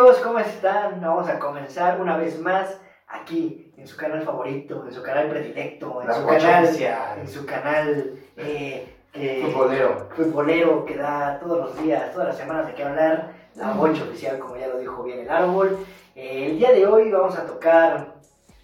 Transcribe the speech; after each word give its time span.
amigos? 0.00 0.18
¿Cómo 0.24 0.38
están? 0.38 0.98
Vamos 1.02 1.28
a 1.28 1.38
comenzar 1.38 2.00
una 2.00 2.16
vez 2.16 2.40
más 2.40 2.80
aquí 3.06 3.70
en 3.76 3.86
su 3.86 3.98
canal 3.98 4.22
favorito, 4.22 4.82
en 4.86 4.94
su 4.94 5.02
canal 5.02 5.28
predilecto, 5.28 6.00
en 6.00 6.08
La 6.08 6.14
su 6.14 6.26
canal, 6.26 6.64
Oficial. 6.64 7.18
en 7.20 7.28
su 7.28 7.44
canal 7.44 8.14
eh, 8.38 8.94
que- 9.12 9.42
Futbolero. 9.52 10.08
futbolero 10.16 10.84
que 10.86 10.96
da 10.96 11.38
todos 11.38 11.58
los 11.58 11.82
días, 11.82 12.12
todas 12.12 12.28
las 12.28 12.38
semanas 12.38 12.66
de 12.68 12.74
qué 12.74 12.82
hablar, 12.84 13.32
la 13.56 13.72
bocha 13.72 14.04
oficial, 14.04 14.38
como 14.38 14.56
ya 14.56 14.68
lo 14.68 14.78
dijo 14.78 15.02
bien 15.02 15.18
el 15.20 15.28
árbol. 15.30 15.78
Eh, 16.16 16.46
el 16.46 16.58
día 16.58 16.72
de 16.72 16.86
hoy 16.86 17.10
vamos 17.10 17.36
a 17.36 17.44
tocar 17.44 18.14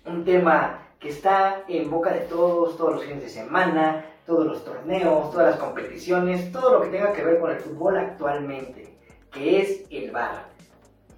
un 0.07 0.25
tema 0.25 0.79
que 0.99 1.11
está 1.11 1.63
en 1.69 1.91
boca 1.91 2.13
de 2.15 2.21
todos, 2.21 2.79
todos 2.79 2.95
los 2.95 3.05
fines 3.05 3.21
de 3.23 3.29
semana, 3.29 4.07
todos 4.25 4.47
los 4.47 4.65
torneos, 4.65 5.31
todas 5.33 5.51
las 5.51 5.57
competiciones, 5.57 6.51
todo 6.51 6.79
lo 6.79 6.81
que 6.81 6.89
tenga 6.89 7.13
que 7.13 7.23
ver 7.23 7.39
con 7.41 7.51
el 7.51 7.59
fútbol 7.59 7.99
actualmente, 7.99 8.97
que 9.31 9.61
es 9.61 9.83
el 9.91 10.11
VAR. 10.13 10.56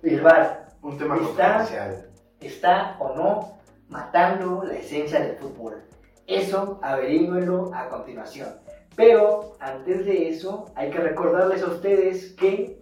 El 0.03 0.21
VAR 0.21 0.69
Un 0.83 0.96
tema 0.96 1.17
Está- 1.17 1.67
está 2.41 2.97
o 3.01 3.15
no 3.16 3.59
matando 3.89 4.62
la 4.65 4.75
esencia 4.75 5.20
del 5.20 5.37
fútbol. 5.37 5.83
Eso 6.27 6.79
averígüenlo 6.83 7.70
a 7.75 7.89
continuación. 7.89 8.48
Pero 8.95 9.56
antes 9.61 10.05
de 10.06 10.29
eso, 10.29 10.66
hay 10.77 10.91
que 10.91 10.98
recordarles 10.98 11.62
a 11.62 11.66
ustedes 11.66 12.33
que 12.34 12.79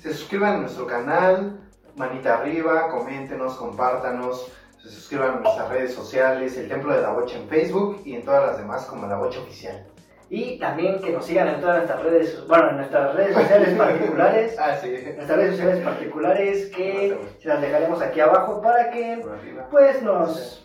Se 0.00 0.12
suscriban 0.12 0.56
a 0.56 0.58
nuestro 0.58 0.86
canal, 0.86 1.60
manita 1.96 2.34
arriba, 2.38 2.88
coméntenos, 2.90 3.54
compártanos, 3.56 4.52
se 4.82 4.90
suscriban 4.90 5.30
a 5.38 5.40
nuestras 5.40 5.68
redes 5.70 5.94
sociales, 5.94 6.56
el 6.58 6.68
Templo 6.68 6.94
de 6.94 7.00
la 7.00 7.10
Bocha 7.12 7.38
en 7.38 7.48
Facebook 7.48 8.02
y 8.04 8.14
en 8.14 8.22
todas 8.24 8.44
las 8.46 8.58
demás 8.58 8.84
como 8.84 9.06
la 9.06 9.16
Bocha 9.16 9.40
Oficial. 9.40 9.86
Y 10.36 10.58
también 10.58 11.00
que 11.00 11.10
nos 11.10 11.24
sigan 11.26 11.46
en 11.48 11.60
todas 11.60 11.76
nuestras 11.76 12.02
redes, 12.02 12.44
bueno, 12.48 12.70
en 12.70 12.76
nuestras 12.78 13.14
redes 13.14 13.34
sociales 13.34 13.74
particulares, 13.78 14.56
Ah, 14.58 14.76
sí. 14.80 14.90
nuestras 15.16 15.38
redes 15.38 15.50
sociales 15.56 15.84
particulares 15.84 16.70
que 16.74 17.18
se 17.40 17.48
las 17.48 17.60
dejaremos 17.60 18.02
aquí 18.02 18.20
abajo 18.20 18.60
para 18.60 18.90
que 18.90 19.24
pues 19.70 20.02
nos 20.02 20.60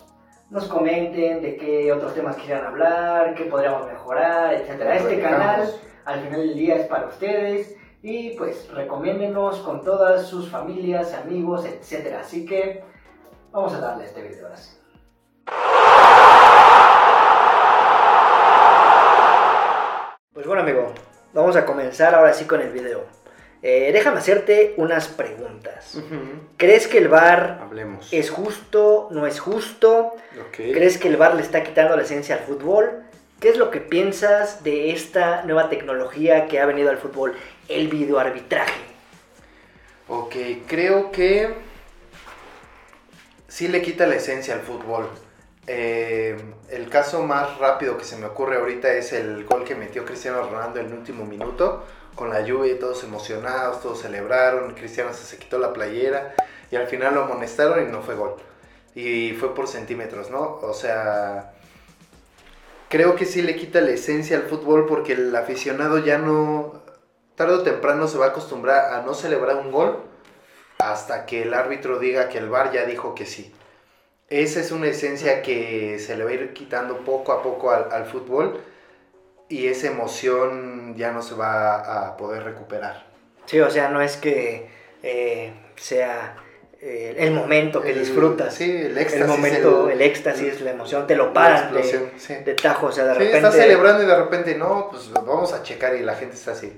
nos 0.49 0.65
comenten 0.67 1.43
de 1.43 1.57
qué 1.57 1.93
otros 1.93 2.15
temas 2.15 2.35
quieran 2.37 2.65
hablar, 2.65 3.35
qué 3.35 3.43
podríamos 3.45 3.85
mejorar, 3.85 4.53
etcétera. 4.55 4.95
Este 4.95 5.21
canal 5.21 5.69
al 6.05 6.19
final 6.21 6.39
del 6.39 6.55
día 6.55 6.75
es 6.77 6.87
para 6.87 7.05
ustedes 7.05 7.75
y 8.01 8.31
pues 8.31 8.67
recomiéndenos 8.73 9.59
con 9.59 9.83
todas 9.83 10.25
sus 10.25 10.49
familias, 10.49 11.13
amigos, 11.13 11.65
etcétera. 11.65 12.21
Así 12.21 12.47
que 12.47 12.83
vamos 13.51 13.75
a 13.75 13.79
darle 13.79 14.05
este 14.05 14.23
video 14.23 14.45
ahora 14.45 14.57
sí. 14.57 14.71
Pues 20.39 20.47
bueno 20.47 20.63
amigo, 20.63 20.93
vamos 21.33 21.57
a 21.57 21.65
comenzar 21.65 22.15
ahora 22.15 22.33
sí 22.33 22.45
con 22.45 22.61
el 22.61 22.71
video. 22.71 23.03
Eh, 23.61 23.89
déjame 23.91 24.19
hacerte 24.19 24.73
unas 24.77 25.09
preguntas. 25.09 25.99
¿Crees 26.55 26.87
que 26.87 26.97
el 26.99 27.09
bar 27.09 27.59
Hablemos. 27.61 28.07
es 28.13 28.29
justo, 28.29 29.09
no 29.11 29.27
es 29.27 29.41
justo? 29.41 30.13
¿Crees 30.53 30.97
que 30.97 31.09
el 31.09 31.17
bar 31.17 31.35
le 31.35 31.41
está 31.41 31.61
quitando 31.61 31.97
la 31.97 32.03
esencia 32.03 32.35
al 32.35 32.41
fútbol? 32.43 33.03
¿Qué 33.41 33.49
es 33.49 33.57
lo 33.57 33.69
que 33.69 33.81
piensas 33.81 34.63
de 34.63 34.91
esta 34.91 35.43
nueva 35.43 35.67
tecnología 35.67 36.45
que 36.47 36.61
ha 36.61 36.65
venido 36.65 36.89
al 36.89 36.99
fútbol? 36.99 37.35
El 37.67 37.89
videoarbitraje. 37.89 38.79
Ok, 40.07 40.35
creo 40.67 41.11
que 41.11 41.53
sí 43.49 43.67
le 43.67 43.81
quita 43.81 44.07
la 44.07 44.15
esencia 44.15 44.53
al 44.53 44.61
fútbol. 44.61 45.09
Eh, 45.71 46.35
el 46.71 46.89
caso 46.89 47.21
más 47.21 47.59
rápido 47.59 47.95
que 47.95 48.03
se 48.03 48.17
me 48.17 48.25
ocurre 48.25 48.57
ahorita 48.57 48.91
es 48.91 49.13
el 49.13 49.45
gol 49.45 49.63
que 49.63 49.75
metió 49.75 50.03
Cristiano 50.03 50.41
Ronaldo 50.41 50.79
en 50.79 50.87
el 50.87 50.93
último 50.93 51.25
minuto 51.25 51.85
con 52.15 52.31
la 52.31 52.41
lluvia, 52.41 52.79
todos 52.79 53.03
emocionados, 53.03 53.79
todos 53.79 54.01
celebraron, 54.01 54.73
Cristiano 54.73 55.13
se, 55.13 55.25
se 55.25 55.37
quitó 55.37 55.59
la 55.59 55.71
playera 55.71 56.33
y 56.71 56.75
al 56.75 56.87
final 56.87 57.13
lo 57.13 57.25
amonestaron 57.25 57.87
y 57.87 57.91
no 57.91 58.01
fue 58.01 58.15
gol. 58.15 58.37
Y 58.95 59.33
fue 59.33 59.53
por 59.53 59.67
centímetros, 59.67 60.31
¿no? 60.31 60.57
O 60.63 60.73
sea, 60.73 61.53
creo 62.89 63.15
que 63.15 63.25
sí 63.25 63.43
le 63.43 63.55
quita 63.55 63.79
la 63.79 63.91
esencia 63.91 64.37
al 64.37 64.47
fútbol 64.47 64.87
porque 64.87 65.13
el 65.13 65.35
aficionado 65.35 65.99
ya 65.99 66.17
no, 66.17 66.81
tarde 67.35 67.53
o 67.53 67.61
temprano 67.61 68.07
se 68.07 68.17
va 68.17 68.25
a 68.25 68.29
acostumbrar 68.29 68.95
a 68.95 69.03
no 69.03 69.13
celebrar 69.13 69.57
un 69.57 69.71
gol 69.71 69.99
hasta 70.79 71.27
que 71.27 71.43
el 71.43 71.53
árbitro 71.53 71.99
diga 71.99 72.27
que 72.27 72.39
el 72.39 72.49
VAR 72.49 72.71
ya 72.71 72.85
dijo 72.85 73.13
que 73.13 73.27
sí. 73.27 73.53
Esa 74.29 74.59
es 74.59 74.71
una 74.71 74.87
esencia 74.87 75.41
que 75.41 75.97
se 75.99 76.15
le 76.15 76.23
va 76.23 76.29
a 76.29 76.33
ir 76.33 76.53
quitando 76.53 76.97
poco 76.99 77.31
a 77.31 77.41
poco 77.41 77.71
al, 77.71 77.91
al 77.91 78.05
fútbol 78.05 78.61
y 79.47 79.67
esa 79.67 79.87
emoción 79.87 80.95
ya 80.95 81.11
no 81.11 81.21
se 81.23 81.33
va 81.33 82.07
a 82.07 82.17
poder 82.17 82.43
recuperar. 82.43 83.05
Sí, 83.45 83.59
o 83.59 83.69
sea, 83.71 83.89
no 83.89 84.01
es 84.01 84.17
que 84.17 84.67
eh, 85.01 85.51
sea 85.75 86.35
eh, 86.79 87.15
el 87.17 87.31
momento 87.31 87.81
que 87.81 87.89
El- 87.91 87.99
disfrutas. 87.99 88.53
Sí, 88.53 88.69
el 88.69 88.91
el 88.91 88.97
éxtasis. 88.99 89.25
momento, 89.27 89.89
el, 89.89 90.01
éxtasis, 90.03 90.61
la 90.61 90.71
emoción, 90.71 91.07
te 91.07 91.15
lo 91.15 91.33
paran 91.33 91.73
de, 91.73 91.83
sí. 92.17 92.35
de 92.35 92.53
tajo. 92.53 92.85
O 92.87 92.91
sea, 92.91 93.05
de 93.05 93.13
Sí, 93.13 93.19
repente. 93.21 93.37
está 93.37 93.51
celebrando 93.51 94.03
y 94.03 94.05
de 94.05 94.15
repente 94.15 94.53
no, 94.55 94.89
pues 94.91 95.11
vamos 95.11 95.51
a 95.53 95.63
checar 95.63 95.95
y 95.95 96.01
la 96.03 96.13
gente 96.13 96.35
está 96.35 96.51
así. 96.51 96.71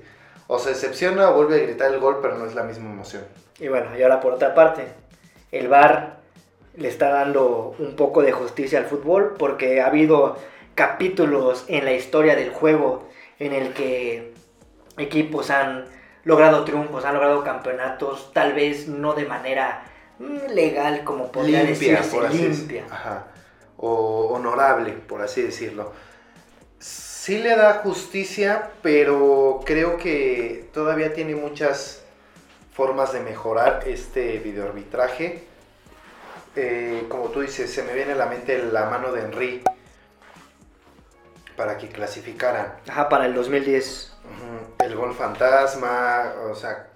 O 0.46 0.58
se 0.58 0.70
decepciona 0.70 1.28
o 1.30 1.34
vuelve 1.34 1.56
a 1.56 1.66
gritar 1.66 1.92
el 1.92 2.00
gol, 2.00 2.20
pero 2.22 2.38
no 2.38 2.46
es 2.46 2.54
la 2.54 2.62
misma 2.62 2.90
emoción. 2.90 3.24
Y 3.60 3.68
bueno, 3.68 3.94
y 3.96 4.02
ahora 4.02 4.20
por 4.20 4.32
otra 4.32 4.54
parte, 4.54 4.86
el 5.52 5.68
VAR 5.68 6.21
le 6.76 6.88
está 6.88 7.10
dando 7.10 7.74
un 7.78 7.96
poco 7.96 8.22
de 8.22 8.32
justicia 8.32 8.78
al 8.78 8.86
fútbol 8.86 9.34
porque 9.38 9.80
ha 9.80 9.86
habido 9.86 10.36
capítulos 10.74 11.64
en 11.68 11.84
la 11.84 11.92
historia 11.92 12.34
del 12.34 12.50
juego 12.50 13.08
en 13.38 13.52
el 13.52 13.72
que 13.74 14.32
equipos 14.96 15.50
han 15.50 15.86
logrado 16.24 16.64
triunfos, 16.64 17.04
han 17.04 17.14
logrado 17.14 17.42
campeonatos, 17.44 18.32
tal 18.32 18.52
vez 18.52 18.88
no 18.88 19.14
de 19.14 19.24
manera 19.24 19.84
mm, 20.18 20.52
legal 20.54 21.04
como 21.04 21.32
podría 21.32 21.64
decirse, 21.64 22.10
por 22.10 22.26
así 22.26 22.38
limpia. 22.38 22.82
decirlo. 22.82 22.94
Ajá. 22.94 23.26
O 23.76 24.28
honorable, 24.32 24.92
por 24.92 25.22
así 25.22 25.42
decirlo. 25.42 25.92
Sí 26.78 27.38
le 27.38 27.56
da 27.56 27.74
justicia, 27.74 28.70
pero 28.82 29.60
creo 29.64 29.96
que 29.96 30.68
todavía 30.72 31.12
tiene 31.12 31.34
muchas 31.34 32.04
formas 32.72 33.12
de 33.12 33.20
mejorar 33.20 33.84
este 33.86 34.38
videoarbitraje. 34.38 35.44
Eh, 36.54 37.06
como 37.08 37.28
tú 37.30 37.40
dices, 37.40 37.72
se 37.72 37.82
me 37.82 37.94
viene 37.94 38.12
a 38.12 38.16
la 38.16 38.26
mente 38.26 38.58
la 38.58 38.86
mano 38.90 39.12
de 39.12 39.22
Henry 39.22 39.62
para 41.56 41.78
que 41.78 41.88
clasificaran. 41.88 42.74
Ajá, 42.88 43.08
para 43.08 43.26
el 43.26 43.34
2010. 43.34 44.12
Ujú, 44.24 44.84
El 44.84 44.94
gol 44.96 45.14
fantasma, 45.14 46.32
o 46.50 46.54
sea, 46.54 46.88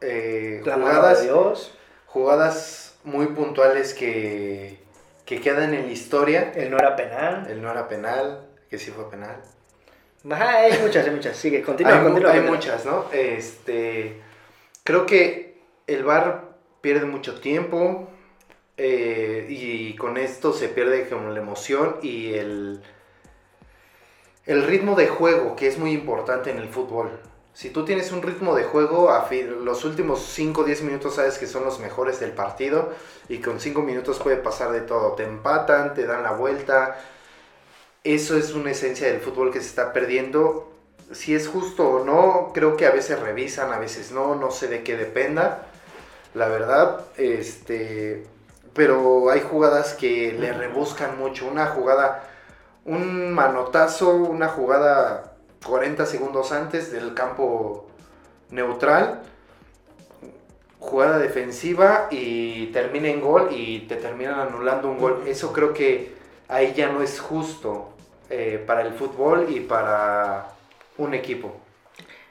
eh, 0.00 0.60
jugadas, 0.64 1.22
Dios, 1.22 1.74
jugadas 2.06 2.94
muy 3.04 3.26
puntuales 3.28 3.94
que, 3.94 4.80
que 5.24 5.40
quedan 5.40 5.74
en 5.74 5.86
la 5.86 5.92
historia. 5.92 6.52
el 6.54 6.70
no 6.70 6.78
era 6.78 6.96
penal. 6.96 7.46
El 7.50 7.62
no 7.62 7.70
era 7.70 7.88
penal, 7.88 8.46
que 8.68 8.78
sí 8.78 8.90
fue 8.90 9.10
penal. 9.10 9.36
Ajá, 10.30 10.58
hay 10.58 10.78
muchas, 10.82 11.06
hay 11.06 11.12
muchas. 11.12 11.36
Sigue, 11.36 11.62
continúa, 11.62 11.94
hay, 11.96 12.02
continúa. 12.04 12.30
hay 12.30 12.36
continúa. 12.38 12.56
muchas, 12.56 12.84
¿no? 12.84 13.06
Este, 13.12 14.20
creo 14.84 15.06
que 15.06 15.58
el 15.86 16.04
VAR 16.04 16.44
pierde 16.80 17.06
mucho 17.06 17.40
tiempo 17.40 18.08
eh, 18.82 19.46
y 19.50 19.94
con 19.96 20.16
esto 20.16 20.52
se 20.54 20.68
pierde 20.68 21.08
como 21.08 21.30
la 21.30 21.40
emoción 21.40 21.96
y 22.02 22.34
el, 22.34 22.80
el 24.46 24.64
ritmo 24.64 24.96
de 24.96 25.08
juego, 25.08 25.54
que 25.56 25.66
es 25.68 25.78
muy 25.78 25.92
importante 25.92 26.50
en 26.50 26.58
el 26.58 26.68
fútbol. 26.68 27.10
Si 27.52 27.70
tú 27.70 27.84
tienes 27.84 28.12
un 28.12 28.22
ritmo 28.22 28.54
de 28.54 28.64
juego, 28.64 29.10
a 29.10 29.24
fi- 29.26 29.42
los 29.42 29.84
últimos 29.84 30.20
5 30.22 30.62
o 30.62 30.64
10 30.64 30.82
minutos 30.82 31.16
sabes 31.16 31.36
que 31.38 31.46
son 31.46 31.64
los 31.64 31.78
mejores 31.80 32.20
del 32.20 32.32
partido 32.32 32.90
y 33.28 33.38
con 33.38 33.60
5 33.60 33.82
minutos 33.82 34.18
puede 34.18 34.36
pasar 34.36 34.72
de 34.72 34.80
todo. 34.80 35.12
Te 35.12 35.24
empatan, 35.24 35.94
te 35.94 36.06
dan 36.06 36.22
la 36.22 36.32
vuelta. 36.32 36.96
Eso 38.04 38.36
es 38.36 38.52
una 38.54 38.70
esencia 38.70 39.08
del 39.08 39.20
fútbol 39.20 39.52
que 39.52 39.60
se 39.60 39.66
está 39.68 39.92
perdiendo. 39.92 40.72
Si 41.12 41.34
es 41.34 41.48
justo 41.48 41.88
o 41.88 42.04
no, 42.04 42.52
creo 42.54 42.76
que 42.76 42.86
a 42.86 42.90
veces 42.92 43.18
revisan, 43.20 43.72
a 43.72 43.78
veces 43.78 44.12
no, 44.12 44.36
no 44.36 44.50
sé 44.50 44.68
de 44.68 44.82
qué 44.82 44.96
dependa. 44.96 45.66
La 46.34 46.48
verdad, 46.48 47.06
este, 47.18 48.24
pero 48.80 49.28
hay 49.28 49.42
jugadas 49.42 49.92
que 49.92 50.32
le 50.32 50.54
rebuscan 50.54 51.18
mucho. 51.18 51.46
Una 51.46 51.66
jugada, 51.66 52.22
un 52.86 53.30
manotazo, 53.30 54.14
una 54.14 54.48
jugada 54.48 55.34
40 55.66 56.06
segundos 56.06 56.50
antes 56.50 56.90
del 56.90 57.12
campo 57.12 57.88
neutral, 58.48 59.20
jugada 60.78 61.18
defensiva 61.18 62.08
y 62.10 62.68
termina 62.68 63.08
en 63.08 63.20
gol 63.20 63.48
y 63.50 63.80
te 63.80 63.96
terminan 63.96 64.40
anulando 64.40 64.88
un 64.88 64.96
gol. 64.96 65.24
Eso 65.26 65.52
creo 65.52 65.74
que 65.74 66.14
ahí 66.48 66.72
ya 66.74 66.90
no 66.90 67.02
es 67.02 67.20
justo 67.20 67.90
eh, 68.30 68.64
para 68.66 68.80
el 68.80 68.94
fútbol 68.94 69.48
y 69.50 69.60
para 69.60 70.52
un 70.96 71.12
equipo. 71.12 71.52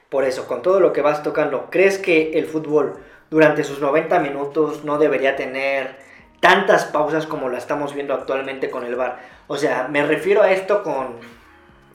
Por 0.08 0.24
eso, 0.24 0.48
con 0.48 0.62
todo 0.62 0.80
lo 0.80 0.92
que 0.92 1.00
vas 1.00 1.22
tocando, 1.22 1.68
¿crees 1.70 1.98
que 1.98 2.36
el 2.36 2.46
fútbol 2.46 2.98
durante 3.30 3.62
sus 3.62 3.78
90 3.78 4.18
minutos 4.18 4.82
no 4.82 4.98
debería 4.98 5.36
tener 5.36 6.09
tantas 6.40 6.86
pausas 6.86 7.26
como 7.26 7.48
la 7.48 7.58
estamos 7.58 7.94
viendo 7.94 8.14
actualmente 8.14 8.70
con 8.70 8.84
el 8.84 8.96
VAR? 8.96 9.18
O 9.46 9.56
sea, 9.56 9.88
me 9.88 10.04
refiero 10.04 10.42
a 10.42 10.50
esto 10.50 10.82
con, 10.82 11.16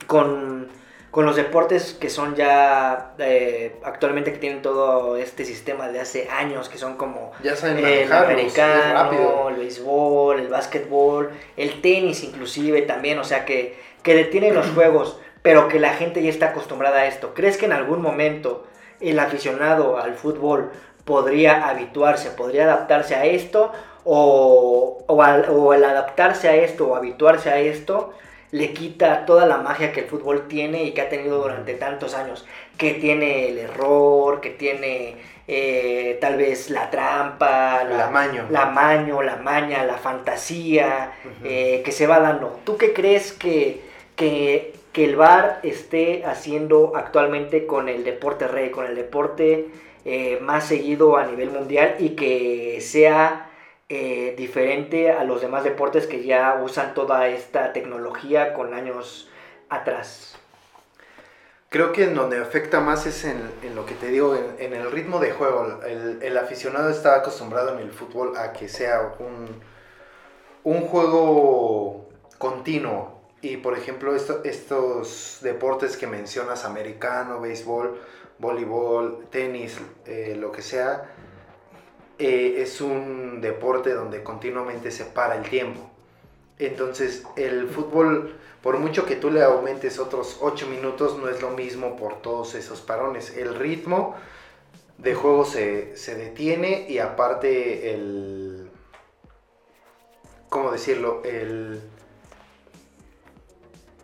con, 0.08 0.68
con 1.10 1.26
los 1.26 1.36
deportes 1.36 1.94
que 1.94 2.10
son 2.10 2.36
ya 2.36 3.14
eh, 3.18 3.78
actualmente 3.84 4.32
que 4.34 4.40
tienen 4.40 4.62
todo 4.62 5.18
este 5.18 5.46
sistema 5.46 5.88
de 5.90 6.00
hace 6.00 6.30
años, 6.30 6.70
que 6.70 6.78
son 6.78 6.96
como 6.96 7.32
Ya 7.44 7.56
saben 7.56 7.84
el 7.84 8.12
americano, 8.12 9.50
el 9.50 9.56
béisbol, 9.56 10.40
el 10.40 10.48
básquetbol, 10.48 11.32
el 11.58 11.82
tenis 11.82 12.24
inclusive 12.24 12.84
también, 12.84 13.18
o 13.20 13.24
sea 13.24 13.46
que, 13.46 13.80
que 14.04 14.14
detienen 14.14 14.54
los 14.54 14.68
juegos, 14.76 15.20
pero 15.42 15.68
que 15.68 15.80
la 15.80 15.94
gente 15.94 16.22
ya 16.22 16.30
está 16.30 16.48
acostumbrada 16.48 17.00
a 17.00 17.06
esto. 17.08 17.34
¿Crees 17.34 17.58
que 17.58 17.66
en 17.66 17.74
algún 17.74 18.02
momento 18.02 18.68
el 19.00 19.20
aficionado 19.20 19.98
al 19.98 20.16
fútbol 20.16 20.72
podría 21.06 21.68
habituarse, 21.68 22.32
podría 22.32 22.64
adaptarse 22.64 23.16
a 23.16 23.26
esto? 23.26 23.72
O, 24.06 25.04
o, 25.08 25.22
al- 25.24 25.50
o 25.50 25.72
adaptarse 25.72 26.48
a 26.48 26.56
esto 26.56 26.88
o 26.90 26.96
habituarse 26.96 27.50
a 27.50 27.60
esto 27.60 28.14
le 28.52 28.72
quita 28.72 29.26
toda 29.26 29.46
la 29.48 29.58
magia 29.58 29.92
que 29.92 30.02
el 30.02 30.06
fútbol 30.06 30.48
tiene 30.48 30.84
y 30.84 30.92
que 30.94 31.02
ha 31.02 31.10
tenido 31.10 31.40
durante 31.42 31.74
tantos 31.74 32.14
años, 32.14 32.46
que 32.78 32.94
tiene 32.94 33.50
el 33.50 33.58
error, 33.58 34.40
que 34.40 34.52
tiene 34.52 35.18
eh, 35.48 36.18
tal 36.22 36.38
vez 36.38 36.70
la 36.70 36.90
trampa, 36.90 37.84
La 37.84 38.10
maño. 38.10 38.46
la 38.50 38.68
maño, 38.68 39.22
la 39.24 39.36
maña, 39.38 39.84
la 39.84 39.96
fantasía 39.98 41.12
eh, 41.44 41.82
que 41.84 41.92
se 41.92 42.08
va 42.08 42.20
dando. 42.20 42.60
¿Tú 42.64 42.78
qué 42.78 42.94
crees 42.94 43.34
que, 43.34 43.82
que, 44.16 44.74
que 44.94 45.04
el 45.06 45.16
VAR 45.18 45.60
esté 45.64 46.24
haciendo 46.26 46.94
actualmente 46.96 47.66
con 47.66 47.90
el 47.90 48.04
deporte 48.06 48.48
rey, 48.48 48.70
con 48.70 48.86
el 48.86 48.96
deporte 48.96 49.68
eh, 50.06 50.38
más 50.42 50.66
seguido 50.68 51.18
a 51.18 51.26
nivel 51.26 51.50
mundial 51.50 51.96
y 52.00 52.10
que 52.12 52.80
sea 52.80 53.45
eh, 53.90 54.36
diferente 54.38 55.12
a 55.12 55.24
los 55.24 55.42
demás 55.42 55.64
deportes 55.64 56.08
que 56.08 56.24
ya 56.24 56.60
usan 56.64 56.94
toda 56.94 57.28
esta 57.28 57.74
tecnología 57.74 58.54
con 58.54 58.74
años 58.74 59.30
atrás? 59.70 60.38
Creo 61.70 61.92
que 61.92 62.06
en 62.06 62.16
donde 62.16 62.40
afecta 62.42 62.80
más 62.80 63.06
es 63.06 63.26
en, 63.26 63.52
lo 63.76 63.86
que 63.86 63.96
te 63.96 64.08
digo, 64.08 64.36
en, 64.60 64.74
el 64.74 64.92
ritmo 64.92 65.20
de 65.20 65.32
juego. 65.32 65.82
El, 65.84 66.38
aficionado 66.38 66.90
está 66.90 67.16
acostumbrado 67.16 67.74
en 67.74 67.80
el 67.80 67.92
fútbol 67.92 68.38
a 68.38 68.54
que 68.54 68.70
sea 68.70 69.16
un, 69.20 69.62
un 70.64 70.82
juego 70.88 72.08
continuo. 72.38 73.22
Y 73.42 73.58
por 73.58 73.78
ejemplo, 73.78 74.16
esto- 74.16 74.42
estos 74.44 75.40
deportes 75.42 75.98
que 75.98 76.08
mencionas, 76.08 76.66
americano, 76.66 77.42
béisbol, 77.42 78.00
voleibol, 78.40 79.28
tenis, 79.30 79.80
eh, 80.06 80.36
lo 80.40 80.52
que 80.52 80.62
sea, 80.62 81.15
eh, 82.18 82.56
es 82.60 82.82
un 82.82 83.42
deporte 83.42 83.94
donde 83.94 84.24
continuamente 84.24 84.92
se 84.92 85.06
para 85.06 85.36
el 85.36 85.50
tiempo. 85.50 85.82
Entonces, 86.58 87.24
el 87.36 87.68
fútbol, 87.68 88.36
por 88.62 88.78
mucho 88.80 89.06
que 89.06 89.18
tú 89.18 89.30
le 89.30 89.44
aumentes 89.44 90.00
otros 90.00 90.38
8 90.40 90.68
minutos, 90.68 91.18
no 91.18 91.28
es 91.28 91.42
lo 91.42 91.52
mismo 91.52 91.98
por 91.98 92.22
todos 92.22 92.56
esos 92.56 92.82
parones. 92.82 93.36
El 93.36 93.56
ritmo 93.56 94.16
de 94.98 95.14
juego 95.14 95.44
se, 95.46 95.98
se 95.98 96.16
detiene 96.16 96.86
y 96.90 97.00
aparte 97.00 97.94
el... 97.94 98.70
¿Cómo 100.48 100.72
decirlo? 100.72 101.22
El, 101.26 101.82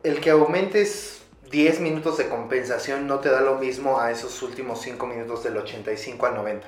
el 0.04 0.20
que 0.20 0.32
aumentes 0.32 1.22
10 1.50 1.80
minutos 1.80 2.18
de 2.18 2.28
compensación 2.28 3.08
no 3.08 3.20
te 3.20 3.30
da 3.30 3.40
lo 3.40 3.56
mismo 3.56 4.00
a 4.00 4.12
esos 4.12 4.42
últimos 4.42 4.82
5 4.82 5.06
minutos 5.08 5.44
del 5.44 5.56
85 5.56 6.26
al 6.26 6.36
90. 6.36 6.68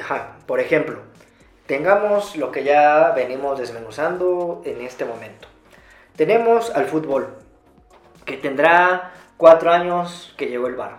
Ajá, 0.00 0.36
por 0.46 0.60
ejemplo, 0.60 1.00
tengamos 1.66 2.36
lo 2.36 2.52
que 2.52 2.64
ya 2.64 3.12
venimos 3.16 3.58
desmenuzando 3.58 4.62
en 4.64 4.82
este 4.82 5.04
momento. 5.04 5.48
Tenemos 6.16 6.70
al 6.74 6.86
fútbol, 6.86 7.36
que 8.24 8.36
tendrá 8.36 9.12
cuatro 9.36 9.70
años 9.70 10.34
que 10.36 10.46
llegó 10.46 10.66
el 10.66 10.74
bar. 10.74 10.98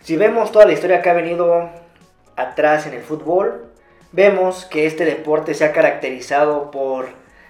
Si 0.00 0.16
vemos 0.16 0.50
toda 0.50 0.66
la 0.66 0.72
historia 0.72 1.00
que 1.00 1.10
ha 1.10 1.14
venido 1.14 1.70
atrás 2.36 2.86
en 2.86 2.94
el 2.94 3.02
fútbol, 3.02 3.72
vemos 4.10 4.64
que 4.64 4.86
este 4.86 5.04
deporte 5.04 5.54
se 5.54 5.64
ha 5.64 5.72
caracterizado 5.72 6.70
por 6.70 7.08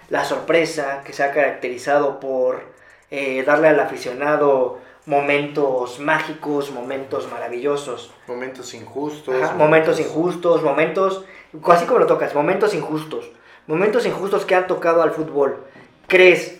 la 0.09 0.23
sorpresa, 0.23 1.01
que 1.03 1.13
se 1.13 1.23
ha 1.23 1.31
caracterizado 1.31 2.19
por 2.19 2.61
eh, 3.09 3.43
darle 3.43 3.69
al 3.69 3.79
aficionado 3.79 4.79
momentos 5.05 5.99
mágicos, 5.99 6.71
momentos 6.71 7.29
maravillosos. 7.31 8.11
Momentos 8.27 8.73
injustos. 8.73 9.35
Ajá, 9.41 9.55
momentos 9.55 9.99
injustos, 9.99 10.63
momentos, 10.63 11.25
así 11.67 11.85
como 11.85 11.99
lo 11.99 12.05
tocas, 12.07 12.33
momentos 12.35 12.73
injustos. 12.73 13.29
Momentos 13.67 14.05
injustos 14.05 14.45
que 14.45 14.55
han 14.55 14.67
tocado 14.67 15.01
al 15.01 15.11
fútbol. 15.11 15.63
¿Crees 16.07 16.59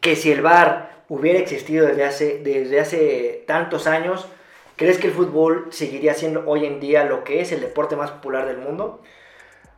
que 0.00 0.16
si 0.16 0.32
el 0.32 0.42
VAR 0.42 1.02
hubiera 1.08 1.38
existido 1.38 1.86
desde 1.86 2.04
hace, 2.04 2.38
desde 2.38 2.80
hace 2.80 3.44
tantos 3.46 3.86
años, 3.86 4.26
crees 4.76 4.98
que 4.98 5.08
el 5.08 5.12
fútbol 5.12 5.66
seguiría 5.70 6.14
siendo 6.14 6.44
hoy 6.46 6.64
en 6.66 6.80
día 6.80 7.04
lo 7.04 7.24
que 7.24 7.40
es 7.40 7.52
el 7.52 7.60
deporte 7.60 7.96
más 7.96 8.10
popular 8.10 8.46
del 8.46 8.58
mundo? 8.58 9.00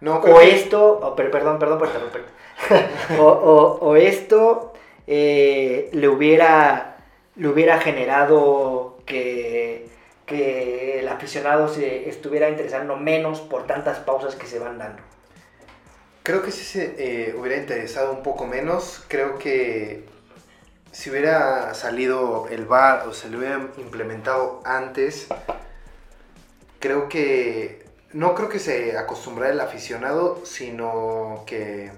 No, 0.00 0.16
O 0.16 0.22
que- 0.22 0.50
esto, 0.54 0.98
oh, 1.02 1.14
per- 1.14 1.30
perdón, 1.30 1.58
perdón 1.60 1.78
por 1.78 1.86
interrumpirte. 1.88 2.30
o, 3.20 3.24
o- 3.24 3.78
o 3.88 3.96
esto 3.96 4.72
eh, 5.06 5.88
le, 5.92 6.08
hubiera, 6.08 6.91
le 7.36 7.48
hubiera 7.48 7.80
generado 7.80 8.98
que, 9.06 9.88
que 10.26 11.00
el 11.00 11.08
aficionado 11.08 11.68
se 11.68 12.08
estuviera 12.08 12.48
interesando 12.50 12.96
menos 12.96 13.40
por 13.40 13.66
tantas 13.66 13.98
pausas 14.00 14.34
que 14.34 14.46
se 14.46 14.58
van 14.58 14.78
dando. 14.78 15.02
Creo 16.22 16.42
que 16.42 16.52
sí 16.52 16.64
se 16.64 16.94
eh, 16.98 17.34
hubiera 17.34 17.56
interesado 17.56 18.12
un 18.12 18.22
poco 18.22 18.46
menos. 18.46 19.04
Creo 19.08 19.38
que 19.38 20.04
si 20.92 21.10
hubiera 21.10 21.74
salido 21.74 22.46
el 22.50 22.66
VAR 22.66 23.08
o 23.08 23.12
se 23.12 23.28
lo 23.28 23.38
hubiera 23.38 23.56
implementado 23.78 24.60
antes, 24.64 25.26
creo 26.78 27.08
que 27.08 27.86
no 28.12 28.34
creo 28.34 28.48
que 28.48 28.58
se 28.58 28.96
acostumbrara 28.98 29.52
el 29.52 29.60
aficionado, 29.60 30.44
sino 30.44 31.42
que 31.46 31.90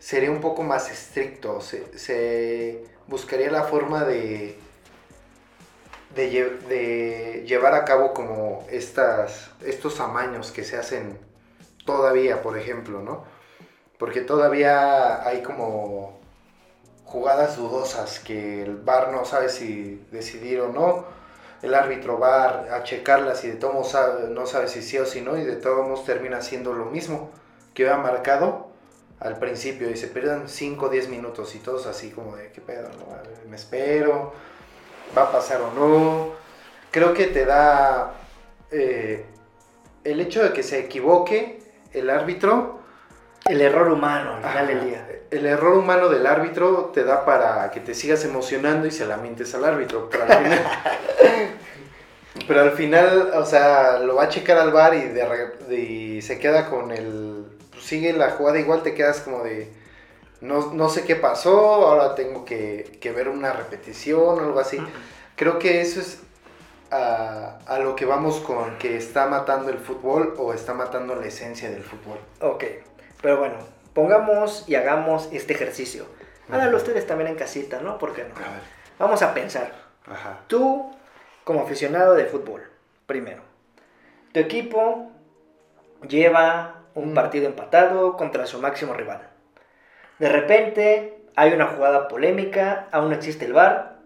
sería 0.00 0.30
un 0.30 0.40
poco 0.40 0.62
más 0.62 0.90
estricto. 0.90 1.60
Se 1.60 2.82
buscaría 3.08 3.50
la 3.50 3.64
forma 3.64 4.04
de, 4.04 4.58
de, 6.14 6.30
lle- 6.30 6.58
de 6.68 7.44
llevar 7.46 7.74
a 7.74 7.84
cabo 7.84 8.12
como 8.14 8.64
estas, 8.70 9.50
estos 9.64 10.00
amaños 10.00 10.50
que 10.52 10.64
se 10.64 10.76
hacen 10.76 11.18
todavía, 11.84 12.42
por 12.42 12.56
ejemplo, 12.58 13.02
¿no? 13.02 13.24
Porque 13.98 14.20
todavía 14.20 15.26
hay 15.26 15.42
como 15.42 16.18
jugadas 17.04 17.56
dudosas 17.56 18.18
que 18.20 18.62
el 18.62 18.76
VAR 18.76 19.12
no 19.12 19.24
sabe 19.24 19.48
si 19.48 20.04
decidir 20.10 20.60
o 20.60 20.68
no. 20.72 21.04
El 21.62 21.74
árbitro 21.74 22.18
va 22.18 22.76
a 22.76 22.82
checarlas 22.82 23.44
y 23.44 23.48
de 23.50 23.56
todos 23.56 23.94
no 24.30 24.46
sabe 24.46 24.68
si 24.68 24.82
sí 24.82 24.98
o 24.98 25.06
si 25.06 25.22
no 25.22 25.36
y 25.38 25.44
de 25.44 25.56
todos 25.56 26.04
termina 26.04 26.42
siendo 26.42 26.72
lo 26.74 26.84
mismo 26.86 27.30
que 27.74 27.88
había 27.88 28.02
marcado 28.02 28.65
al 29.20 29.38
principio 29.38 29.90
y 29.90 29.96
se 29.96 30.08
pierden 30.08 30.48
5 30.48 30.86
o 30.86 30.88
10 30.88 31.08
minutos 31.08 31.54
y 31.54 31.58
todos 31.58 31.86
así 31.86 32.10
como 32.10 32.36
de 32.36 32.50
qué 32.52 32.60
pedo, 32.60 32.88
¿no? 32.98 33.14
A 33.14 33.22
ver, 33.22 33.46
me 33.48 33.56
espero, 33.56 34.32
va 35.16 35.22
a 35.22 35.32
pasar 35.32 35.60
o 35.62 35.72
no. 35.72 36.32
Creo 36.90 37.14
que 37.14 37.26
te 37.26 37.44
da 37.44 38.14
eh, 38.70 39.24
el 40.04 40.20
hecho 40.20 40.42
de 40.42 40.52
que 40.52 40.62
se 40.62 40.78
equivoque 40.78 41.60
el 41.92 42.10
árbitro 42.10 42.80
El 43.46 43.60
error 43.60 43.90
humano 43.90 44.36
al 44.36 44.42
final 44.42 44.66
del 44.66 44.76
Ajá. 44.78 44.86
día. 44.86 45.08
El 45.30 45.46
error 45.46 45.76
humano 45.76 46.08
del 46.08 46.26
árbitro 46.26 46.90
te 46.94 47.04
da 47.04 47.24
para 47.24 47.70
que 47.70 47.80
te 47.80 47.94
sigas 47.94 48.24
emocionando 48.24 48.86
y 48.86 48.90
se 48.90 49.06
la 49.06 49.16
mientes 49.16 49.54
al 49.54 49.64
árbitro. 49.64 50.08
Pero 50.10 50.24
al 50.24 50.42
final, 50.44 50.64
pero 52.48 52.60
al 52.60 52.72
final, 52.72 53.30
o 53.34 53.44
sea, 53.44 53.98
lo 53.98 54.14
va 54.14 54.24
a 54.24 54.28
checar 54.28 54.58
al 54.58 54.72
bar 54.72 54.94
y, 54.94 55.02
de 55.02 55.74
y 55.74 56.22
se 56.22 56.38
queda 56.38 56.68
con 56.68 56.92
el... 56.92 57.45
sigue 57.86 58.12
la 58.12 58.32
jugada 58.32 58.58
igual, 58.58 58.82
te 58.82 58.94
quedas 58.94 59.20
como 59.20 59.44
de... 59.44 59.72
No, 60.40 60.74
no 60.74 60.88
sé 60.88 61.04
qué 61.04 61.16
pasó, 61.16 61.86
ahora 61.86 62.14
tengo 62.14 62.44
que, 62.44 62.98
que 63.00 63.12
ver 63.12 63.28
una 63.28 63.52
repetición 63.52 64.20
o 64.20 64.40
algo 64.40 64.60
así. 64.60 64.78
Creo 65.34 65.58
que 65.58 65.80
eso 65.80 66.00
es 66.00 66.20
a, 66.90 67.58
a 67.66 67.78
lo 67.78 67.96
que 67.96 68.04
vamos 68.04 68.40
con 68.40 68.76
que 68.78 68.96
está 68.96 69.26
matando 69.26 69.70
el 69.70 69.78
fútbol 69.78 70.34
o 70.38 70.52
está 70.52 70.74
matando 70.74 71.14
la 71.14 71.26
esencia 71.26 71.70
del 71.70 71.82
fútbol. 71.82 72.18
Ok, 72.40 72.64
pero 73.22 73.38
bueno, 73.38 73.56
pongamos 73.94 74.68
y 74.68 74.74
hagamos 74.74 75.28
este 75.32 75.54
ejercicio. 75.54 76.06
Háganlo 76.50 76.76
ustedes 76.76 77.06
también 77.06 77.30
en 77.30 77.36
casita, 77.36 77.80
¿no? 77.80 77.98
¿Por 77.98 78.12
qué 78.12 78.24
no? 78.24 78.34
A 78.36 78.50
ver. 78.50 78.62
Vamos 78.98 79.22
a 79.22 79.32
pensar. 79.32 79.72
Ajá. 80.06 80.40
Tú, 80.46 80.94
como 81.44 81.62
aficionado 81.62 82.14
de 82.14 82.26
fútbol, 82.26 82.62
primero, 83.06 83.42
tu 84.32 84.40
equipo 84.40 85.10
lleva 86.06 86.75
un 86.96 87.12
Mm. 87.12 87.14
partido 87.14 87.46
empatado 87.46 88.16
contra 88.16 88.46
su 88.46 88.60
máximo 88.60 88.94
rival. 88.94 89.20
De 90.18 90.28
repente 90.28 91.18
hay 91.36 91.52
una 91.52 91.66
jugada 91.66 92.08
polémica, 92.08 92.88
aún 92.90 93.10
no 93.10 93.14
existe 93.16 93.44
el 93.44 93.52
VAR, 93.52 93.98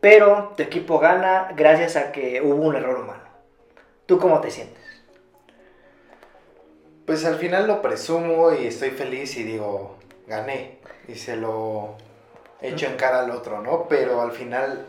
pero 0.00 0.52
tu 0.56 0.62
equipo 0.62 0.98
gana 0.98 1.48
gracias 1.56 1.96
a 1.96 2.12
que 2.12 2.40
hubo 2.42 2.54
un 2.66 2.76
error 2.76 3.00
humano. 3.00 3.22
¿Tú 4.06 4.18
cómo 4.18 4.40
te 4.40 4.50
sientes? 4.50 4.78
Pues 7.06 7.24
al 7.24 7.36
final 7.36 7.66
lo 7.66 7.82
presumo 7.82 8.52
y 8.52 8.66
estoy 8.66 8.90
feliz 8.90 9.36
y 9.36 9.42
digo, 9.42 9.96
gané. 10.26 10.78
Y 11.08 11.14
se 11.14 11.36
lo 11.36 11.96
echo 12.60 12.86
en 12.86 12.96
cara 12.96 13.20
al 13.20 13.30
otro, 13.30 13.62
¿no? 13.62 13.88
Pero 13.88 14.20
al 14.20 14.32
final 14.32 14.86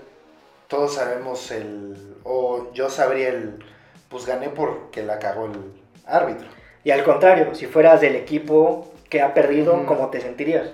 todos 0.67 0.95
sabemos 0.95 1.49
el, 1.51 2.17
o 2.23 2.71
yo 2.73 2.89
sabría 2.89 3.29
el, 3.29 3.63
pues 4.09 4.25
gané 4.25 4.49
porque 4.49 5.01
la 5.03 5.17
cagó 5.19 5.45
el 5.45 5.81
árbitro. 6.05 6.47
Y 6.83 6.91
al 6.91 7.03
contrario, 7.03 7.53
si 7.55 7.67
fueras 7.67 8.01
del 8.01 8.15
equipo 8.15 8.91
que 9.09 9.21
ha 9.21 9.33
perdido, 9.33 9.73
Ujú. 9.75 9.85
¿cómo 9.85 10.09
te 10.09 10.21
sentirías? 10.21 10.69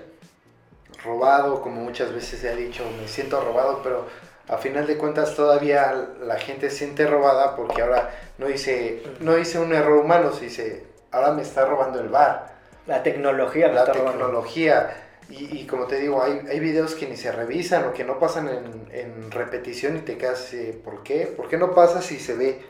robado, 1.04 1.60
como 1.62 1.80
muchas 1.80 2.12
veces 2.12 2.40
se 2.40 2.48
ha 2.48 2.56
dicho, 2.56 2.82
me 3.00 3.06
siento 3.06 3.40
robado, 3.40 3.80
pero 3.84 4.06
a 4.48 4.58
final 4.58 4.86
de 4.86 4.96
cuentas 4.96 5.36
todavía 5.36 6.08
la 6.20 6.36
gente 6.38 6.70
se 6.70 6.78
siente 6.78 7.06
robada 7.06 7.54
porque 7.54 7.82
ahora 7.82 8.10
no 8.38 8.46
dice, 8.46 9.02
no 9.20 9.36
dice 9.36 9.60
un 9.60 9.72
error 9.72 9.98
humano, 9.98 10.32
se 10.32 10.46
dice, 10.46 10.86
ahora 11.12 11.32
me 11.32 11.42
está 11.42 11.64
robando 11.66 12.00
el 12.00 12.08
bar, 12.08 12.52
La 12.86 13.02
tecnología 13.04 13.68
me 13.68 13.74
la 13.74 13.80
está 13.82 13.92
robando. 13.92 14.12
tecnología. 14.18 14.90
Y, 15.30 15.58
y 15.60 15.66
como 15.66 15.86
te 15.86 15.96
digo, 16.00 16.22
hay, 16.22 16.40
hay 16.50 16.58
videos 16.58 16.94
que 16.94 17.06
ni 17.06 17.16
se 17.16 17.30
revisan 17.30 17.84
o 17.84 17.92
que 17.92 18.02
no 18.02 18.18
pasan 18.18 18.48
en, 18.48 18.88
en 18.90 19.30
repetición 19.30 19.98
y 19.98 20.00
te 20.00 20.16
quedas, 20.18 20.52
¿por 20.84 21.02
qué? 21.04 21.26
¿Por 21.26 21.48
qué 21.48 21.58
no 21.58 21.74
pasa 21.74 22.02
si 22.02 22.18
se 22.18 22.34
ve, 22.34 22.62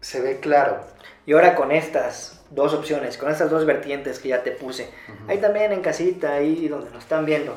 se 0.00 0.20
ve 0.20 0.40
claro? 0.40 0.80
Y 1.28 1.32
ahora 1.34 1.54
con 1.54 1.72
estas 1.72 2.40
dos 2.48 2.72
opciones, 2.72 3.18
con 3.18 3.30
estas 3.30 3.50
dos 3.50 3.66
vertientes 3.66 4.18
que 4.18 4.30
ya 4.30 4.42
te 4.42 4.50
puse, 4.50 4.88
ahí 5.28 5.36
también 5.36 5.72
en 5.72 5.82
casita, 5.82 6.32
ahí 6.32 6.66
donde 6.68 6.88
nos 6.90 7.02
están 7.02 7.26
viendo, 7.26 7.54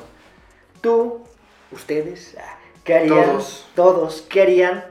tú, 0.82 1.24
ustedes, 1.72 2.36
ah, 2.38 2.58
¿qué 2.84 2.96
harían? 2.96 3.24
Todos. 3.28 3.70
Todos, 3.74 4.22
¿qué 4.30 4.42
harían 4.42 4.84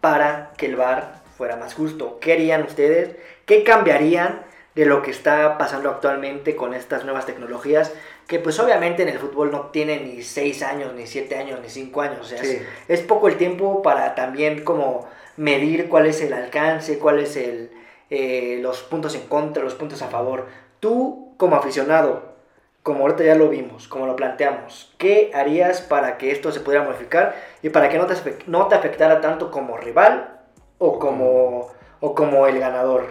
para 0.00 0.52
que 0.56 0.66
el 0.66 0.76
bar 0.76 1.22
fuera 1.36 1.56
más 1.56 1.74
justo? 1.74 2.20
¿Qué 2.20 2.34
harían 2.34 2.62
ustedes? 2.62 3.16
¿Qué 3.44 3.64
cambiarían 3.64 4.42
de 4.76 4.86
lo 4.86 5.02
que 5.02 5.10
está 5.10 5.58
pasando 5.58 5.90
actualmente 5.90 6.54
con 6.54 6.74
estas 6.74 7.02
nuevas 7.04 7.26
tecnologías? 7.26 7.92
Que 8.28 8.38
pues 8.38 8.60
obviamente 8.60 9.02
en 9.02 9.08
el 9.08 9.18
fútbol 9.18 9.50
no 9.50 9.62
tienen 9.72 10.04
ni 10.14 10.22
6 10.22 10.62
años, 10.62 10.94
ni 10.94 11.08
7 11.08 11.34
años, 11.36 11.58
ni 11.60 11.68
5 11.68 12.00
años. 12.02 12.20
O 12.20 12.24
sea, 12.24 12.40
es- 12.40 12.48
Sí. 12.48 12.58
es 12.86 13.00
poco 13.00 13.26
el 13.26 13.36
tiempo 13.36 13.82
para 13.82 14.14
también 14.14 14.62
como 14.62 15.08
medir 15.36 15.88
cuál 15.88 16.06
es 16.06 16.20
el 16.20 16.32
alcance, 16.34 17.00
cuál 17.00 17.18
es 17.18 17.36
el, 17.36 17.72
eh, 18.14 18.58
los 18.60 18.82
puntos 18.82 19.14
en 19.14 19.22
contra, 19.22 19.62
los 19.62 19.74
puntos 19.74 20.02
a 20.02 20.08
favor. 20.08 20.44
Tú 20.80 21.32
como 21.38 21.56
aficionado, 21.56 22.34
como 22.82 23.00
ahorita 23.04 23.24
ya 23.24 23.34
lo 23.34 23.48
vimos, 23.48 23.88
como 23.88 24.06
lo 24.06 24.16
planteamos, 24.16 24.92
¿qué 24.98 25.30
harías 25.32 25.80
para 25.80 26.18
que 26.18 26.30
esto 26.30 26.52
se 26.52 26.60
pudiera 26.60 26.84
modificar 26.84 27.34
y 27.62 27.70
para 27.70 27.88
que 27.88 27.96
no 27.96 28.04
te, 28.04 28.14
no 28.48 28.66
te 28.66 28.74
afectara 28.74 29.22
tanto 29.22 29.50
como 29.50 29.78
rival 29.78 30.40
o 30.76 30.98
como, 30.98 31.70
o 32.00 32.14
como 32.14 32.46
el 32.46 32.58
ganador? 32.58 33.06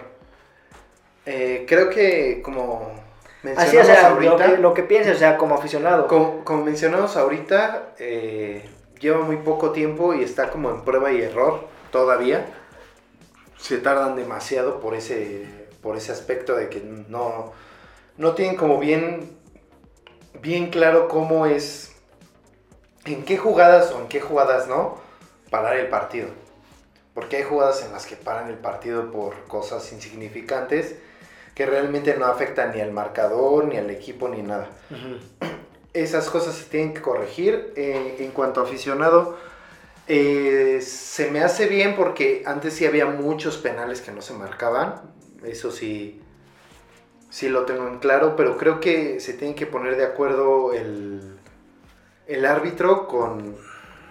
Eh, 1.26 1.64
creo 1.66 1.90
que 1.90 2.40
como 2.40 2.92
Así, 3.56 3.76
o 3.76 3.80
mencionamos 3.80 3.86
sea, 3.86 4.08
lo 4.08 4.30
ahorita, 4.30 4.50
que, 4.52 4.62
lo 4.62 4.72
que 4.72 4.82
pienses, 4.84 5.16
o 5.16 5.18
sea, 5.18 5.36
como 5.36 5.56
aficionado. 5.56 6.06
como, 6.06 6.44
como 6.44 6.62
mencionamos 6.62 7.16
ahorita, 7.16 7.88
eh, 7.98 8.70
lleva 9.00 9.22
muy 9.22 9.38
poco 9.38 9.72
tiempo 9.72 10.14
y 10.14 10.22
está 10.22 10.48
como 10.50 10.70
en 10.70 10.82
prueba 10.82 11.10
y 11.10 11.22
error 11.22 11.64
todavía. 11.90 12.46
Se 13.62 13.78
tardan 13.78 14.16
demasiado 14.16 14.80
por 14.80 14.94
ese, 14.94 15.46
por 15.80 15.96
ese 15.96 16.12
aspecto 16.12 16.54
de 16.54 16.68
que 16.68 16.80
no, 16.80 17.52
no 18.18 18.34
tienen 18.34 18.56
como 18.56 18.78
bien, 18.78 19.30
bien 20.40 20.70
claro 20.70 21.08
cómo 21.08 21.46
es, 21.46 21.94
en 23.04 23.24
qué 23.24 23.38
jugadas 23.38 23.92
o 23.92 24.00
en 24.00 24.08
qué 24.08 24.20
jugadas 24.20 24.68
no, 24.68 24.98
parar 25.48 25.76
el 25.76 25.88
partido. 25.88 26.28
Porque 27.14 27.36
hay 27.36 27.42
jugadas 27.44 27.84
en 27.84 27.92
las 27.92 28.06
que 28.06 28.16
paran 28.16 28.48
el 28.48 28.58
partido 28.58 29.10
por 29.10 29.44
cosas 29.44 29.92
insignificantes 29.92 30.96
que 31.54 31.66
realmente 31.66 32.16
no 32.16 32.26
afectan 32.26 32.72
ni 32.72 32.80
al 32.80 32.92
marcador, 32.92 33.66
ni 33.66 33.76
al 33.76 33.90
equipo, 33.90 34.28
ni 34.28 34.42
nada. 34.42 34.70
Esas 35.92 36.30
cosas 36.30 36.54
se 36.54 36.64
tienen 36.64 36.94
que 36.94 37.02
corregir. 37.02 37.72
Eh, 37.76 38.16
en 38.20 38.30
cuanto 38.30 38.60
a 38.60 38.64
aficionado, 38.64 39.36
eh, 40.08 40.80
se 40.82 41.30
me 41.30 41.40
hace 41.40 41.66
bien 41.66 41.94
porque 41.94 42.42
antes 42.46 42.74
sí 42.74 42.86
había 42.86 43.06
muchos 43.06 43.56
penales 43.58 44.00
que 44.00 44.12
no 44.12 44.22
se 44.22 44.34
marcaban. 44.34 45.14
Eso 45.44 45.70
sí, 45.70 46.20
sí 47.30 47.48
lo 47.48 47.64
tengo 47.64 47.88
en 47.88 47.98
claro, 47.98 48.36
pero 48.36 48.56
creo 48.56 48.80
que 48.80 49.20
se 49.20 49.34
tiene 49.34 49.54
que 49.54 49.66
poner 49.66 49.96
de 49.96 50.04
acuerdo 50.04 50.72
el, 50.72 51.38
el 52.26 52.46
árbitro 52.46 53.06
con, 53.06 53.56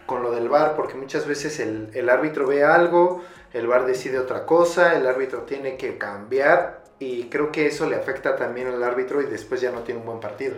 con 0.05 0.23
lo 0.23 0.31
del 0.31 0.49
VAR, 0.49 0.75
porque 0.75 0.95
muchas 0.95 1.27
veces 1.27 1.59
el, 1.59 1.89
el 1.93 2.09
árbitro 2.09 2.47
ve 2.47 2.63
algo, 2.63 3.23
el 3.53 3.67
VAR 3.67 3.85
decide 3.85 4.19
otra 4.19 4.45
cosa, 4.45 4.95
el 4.95 5.07
árbitro 5.07 5.43
tiene 5.43 5.77
que 5.77 5.97
cambiar 5.97 6.83
y 6.99 7.25
creo 7.29 7.51
que 7.51 7.67
eso 7.67 7.89
le 7.89 7.95
afecta 7.95 8.35
también 8.35 8.67
al 8.67 8.83
árbitro 8.83 9.21
y 9.21 9.25
después 9.25 9.61
ya 9.61 9.71
no 9.71 9.81
tiene 9.81 9.99
un 10.01 10.05
buen 10.05 10.19
partido. 10.19 10.55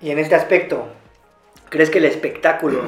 Y 0.00 0.10
en 0.10 0.18
este 0.18 0.34
aspecto, 0.34 0.88
¿crees 1.70 1.90
que 1.90 1.98
el 1.98 2.04
espectáculo 2.04 2.82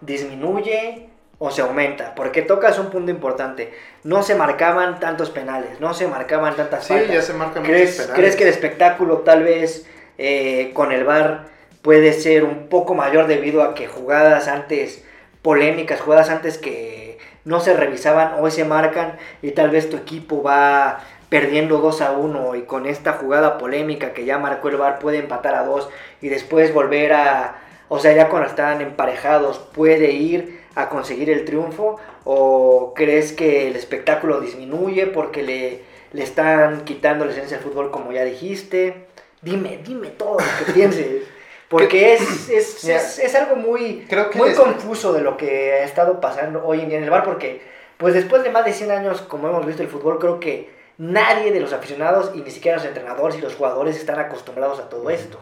disminuye 0.00 1.11
o 1.44 1.50
se 1.50 1.60
aumenta? 1.60 2.14
Porque 2.14 2.42
tocas 2.42 2.78
un 2.78 2.88
punto 2.90 3.10
importante. 3.10 3.74
No 4.04 4.22
se 4.22 4.36
marcaban 4.36 5.00
tantos 5.00 5.30
penales, 5.30 5.80
no 5.80 5.92
se 5.92 6.06
marcaban 6.06 6.54
tantas 6.54 6.84
Sí, 6.84 6.92
faltas. 6.94 7.12
ya 7.12 7.20
se 7.22 7.32
marcan 7.32 7.62
muchos 7.64 7.74
¿Crees, 7.74 7.96
penales. 7.96 8.14
¿Crees 8.16 8.36
que 8.36 8.42
el 8.44 8.48
espectáculo 8.50 9.18
tal 9.18 9.42
vez 9.42 9.84
eh, 10.18 10.70
con 10.72 10.92
el 10.92 11.02
VAR 11.02 11.46
puede 11.82 12.12
ser 12.12 12.44
un 12.44 12.68
poco 12.68 12.94
mayor 12.94 13.26
debido 13.26 13.64
a 13.64 13.74
que 13.74 13.88
jugadas 13.88 14.46
antes 14.46 15.04
polémicas, 15.42 16.00
jugadas 16.00 16.30
antes 16.30 16.58
que 16.58 17.18
no 17.44 17.58
se 17.58 17.74
revisaban 17.74 18.34
hoy 18.38 18.52
se 18.52 18.64
marcan 18.64 19.16
y 19.42 19.50
tal 19.50 19.70
vez 19.70 19.90
tu 19.90 19.96
equipo 19.96 20.44
va 20.44 21.00
perdiendo 21.28 21.78
2 21.78 22.02
a 22.02 22.12
1 22.12 22.54
y 22.54 22.62
con 22.62 22.86
esta 22.86 23.14
jugada 23.14 23.58
polémica 23.58 24.12
que 24.12 24.24
ya 24.24 24.38
marcó 24.38 24.68
el 24.68 24.76
VAR 24.76 25.00
puede 25.00 25.18
empatar 25.18 25.56
a 25.56 25.64
2 25.64 25.88
y 26.20 26.28
después 26.28 26.72
volver 26.72 27.14
a, 27.14 27.56
o 27.88 27.98
sea, 27.98 28.12
ya 28.12 28.28
cuando 28.28 28.48
están 28.48 28.80
emparejados 28.80 29.58
puede 29.58 30.12
ir 30.12 30.61
a 30.74 30.88
conseguir 30.88 31.30
el 31.30 31.44
triunfo 31.44 31.98
o 32.24 32.92
crees 32.94 33.32
que 33.32 33.68
el 33.68 33.76
espectáculo 33.76 34.40
disminuye 34.40 35.06
porque 35.06 35.42
le, 35.42 35.82
le 36.12 36.22
están 36.22 36.84
quitando 36.84 37.24
la 37.24 37.32
esencia 37.32 37.58
del 37.58 37.66
fútbol 37.66 37.90
como 37.90 38.12
ya 38.12 38.24
dijiste? 38.24 39.06
Dime, 39.40 39.80
dime 39.84 40.08
todo 40.08 40.38
lo 40.38 40.66
que 40.66 40.72
pienses. 40.72 41.22
Porque 41.68 42.12
es, 42.12 42.50
es, 42.50 42.84
es, 42.84 43.18
es 43.18 43.34
algo 43.34 43.56
muy, 43.56 44.04
creo 44.06 44.28
que 44.28 44.36
muy 44.36 44.52
confuso 44.52 45.14
de 45.14 45.22
lo 45.22 45.38
que 45.38 45.72
ha 45.72 45.84
estado 45.84 46.20
pasando 46.20 46.62
hoy 46.66 46.80
en 46.80 46.90
día 46.90 46.98
en 46.98 47.04
el 47.04 47.08
bar, 47.08 47.24
porque 47.24 47.62
pues 47.96 48.12
después 48.12 48.42
de 48.42 48.50
más 48.50 48.66
de 48.66 48.74
100 48.74 48.90
años, 48.90 49.22
como 49.22 49.48
hemos 49.48 49.64
visto 49.64 49.82
el 49.82 49.88
fútbol, 49.88 50.18
creo 50.18 50.38
que 50.38 50.68
nadie 50.98 51.50
de 51.50 51.60
los 51.60 51.72
aficionados 51.72 52.32
y 52.34 52.42
ni 52.42 52.50
siquiera 52.50 52.76
los 52.76 52.86
entrenadores 52.86 53.38
y 53.38 53.40
los 53.40 53.54
jugadores 53.54 53.96
están 53.96 54.18
acostumbrados 54.18 54.80
a 54.80 54.90
todo 54.90 55.08
esto. 55.08 55.38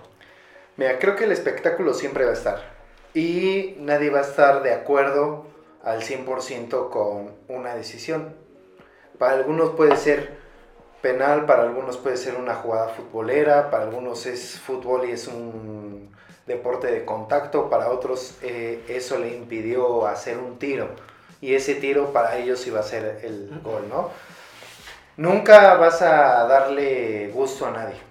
Mira, 0.76 1.00
creo 1.00 1.16
que 1.16 1.24
el 1.24 1.32
espectáculo 1.32 1.94
siempre 1.94 2.24
va 2.24 2.30
a 2.30 2.34
estar. 2.34 2.79
Y 3.14 3.76
nadie 3.78 4.10
va 4.10 4.18
a 4.18 4.22
estar 4.22 4.62
de 4.62 4.72
acuerdo 4.72 5.46
al 5.82 6.02
100% 6.02 6.90
con 6.90 7.32
una 7.48 7.74
decisión. 7.74 8.34
Para 9.18 9.34
algunos 9.34 9.70
puede 9.70 9.96
ser 9.96 10.38
penal, 11.02 11.46
para 11.46 11.62
algunos 11.62 11.96
puede 11.96 12.16
ser 12.16 12.36
una 12.36 12.54
jugada 12.54 12.88
futbolera, 12.88 13.70
para 13.70 13.84
algunos 13.84 14.26
es 14.26 14.58
fútbol 14.60 15.08
y 15.08 15.12
es 15.12 15.26
un 15.26 16.10
deporte 16.46 16.88
de 16.88 17.04
contacto, 17.04 17.70
para 17.70 17.90
otros 17.90 18.36
eh, 18.42 18.84
eso 18.88 19.18
le 19.18 19.34
impidió 19.34 20.06
hacer 20.06 20.38
un 20.38 20.58
tiro. 20.58 20.88
Y 21.40 21.54
ese 21.54 21.74
tiro 21.74 22.12
para 22.12 22.36
ellos 22.36 22.66
iba 22.66 22.80
a 22.80 22.82
ser 22.82 23.20
el 23.24 23.60
gol, 23.62 23.88
¿no? 23.88 24.10
Nunca 25.16 25.74
vas 25.74 26.02
a 26.02 26.46
darle 26.46 27.30
gusto 27.32 27.66
a 27.66 27.70
nadie. 27.70 28.09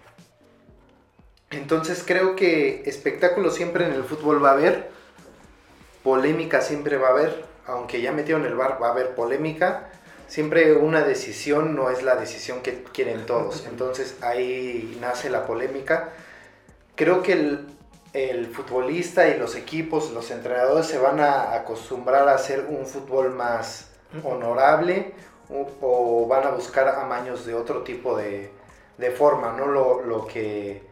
Entonces 1.51 2.03
creo 2.05 2.35
que 2.35 2.83
espectáculo 2.85 3.49
siempre 3.49 3.85
en 3.85 3.93
el 3.93 4.03
fútbol 4.03 4.43
va 4.43 4.51
a 4.51 4.53
haber, 4.53 4.91
polémica 6.03 6.61
siempre 6.61 6.97
va 6.97 7.07
a 7.07 7.11
haber, 7.11 7.43
aunque 7.65 8.01
ya 8.01 8.11
metieron 8.11 8.45
el 8.45 8.53
bar 8.53 8.77
va 8.81 8.89
a 8.89 8.91
haber 8.91 9.15
polémica, 9.15 9.89
siempre 10.27 10.73
una 10.73 11.01
decisión 11.01 11.75
no 11.75 11.89
es 11.89 12.03
la 12.03 12.15
decisión 12.15 12.61
que 12.61 12.83
quieren 12.83 13.25
todos, 13.25 13.65
entonces 13.69 14.17
ahí 14.21 14.95
nace 15.01 15.31
la 15.31 15.47
polémica. 15.47 16.09
Creo 16.95 17.23
que 17.23 17.33
el, 17.33 17.67
el 18.13 18.45
futbolista 18.47 19.27
y 19.27 19.39
los 19.39 19.55
equipos, 19.55 20.11
los 20.11 20.29
entrenadores 20.29 20.85
se 20.85 20.99
van 20.99 21.19
a 21.19 21.55
acostumbrar 21.55 22.27
a 22.27 22.35
hacer 22.35 22.67
un 22.69 22.85
fútbol 22.85 23.31
más 23.33 23.89
honorable 24.23 25.13
o, 25.49 25.67
o 25.81 26.27
van 26.27 26.45
a 26.45 26.51
buscar 26.51 26.89
amaños 26.89 27.47
de 27.47 27.55
otro 27.55 27.81
tipo 27.81 28.15
de, 28.15 28.51
de 28.99 29.11
forma, 29.11 29.53
no 29.53 29.65
lo, 29.65 30.03
lo 30.03 30.27
que 30.27 30.88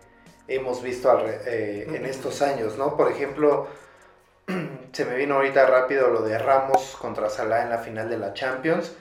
hemos 0.48 0.82
visto 0.82 1.26
eh, 1.28 1.88
en 1.88 2.06
estos 2.06 2.42
años, 2.42 2.78
¿no? 2.78 2.96
Por 2.96 3.12
ejemplo, 3.12 3.68
se 4.92 5.06
me 5.06 5.16
vino 5.16 5.36
ahorita 5.36 5.66
rápido 5.66 6.10
lo 6.10 6.22
de 6.22 6.38
Ramos 6.38 6.98
contra 7.00 7.30
Salah 7.30 7.64
en 7.64 7.70
la 7.70 7.80
final 7.80 8.10
de 8.10 8.18
la 8.18 8.34
Champions, 8.34 8.94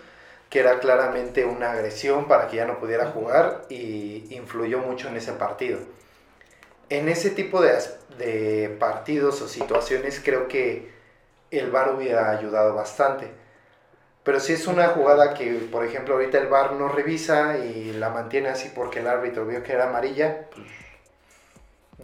que 0.50 0.60
era 0.60 0.78
claramente 0.78 1.44
una 1.44 1.72
agresión 1.72 2.26
para 2.28 2.48
que 2.48 2.56
ya 2.56 2.66
no 2.66 2.78
pudiera 2.78 3.06
jugar 3.06 3.62
y 3.68 4.26
influyó 4.34 4.78
mucho 4.78 5.08
en 5.08 5.16
ese 5.16 5.32
partido. 5.32 5.78
En 6.88 7.08
ese 7.08 7.30
tipo 7.30 7.60
de 7.60 8.76
partidos 8.78 9.42
o 9.42 9.48
situaciones 9.48 10.20
creo 10.24 10.46
que 10.46 10.94
el 11.50 11.70
VAR 11.70 11.94
hubiera 11.94 12.30
ayudado 12.30 12.74
bastante. 12.74 13.28
Pero 14.22 14.40
si 14.40 14.52
es 14.52 14.66
una 14.66 14.88
jugada 14.88 15.34
que, 15.34 15.52
por 15.70 15.84
ejemplo, 15.84 16.14
ahorita 16.14 16.38
el 16.38 16.48
VAR 16.48 16.72
no 16.72 16.88
revisa 16.88 17.58
y 17.58 17.92
la 17.92 18.10
mantiene 18.10 18.48
así 18.48 18.70
porque 18.74 18.98
el 19.00 19.06
árbitro 19.06 19.46
vio 19.46 19.62
que 19.62 19.72
era 19.72 19.88
amarilla, 19.88 20.48
pues 20.50 20.66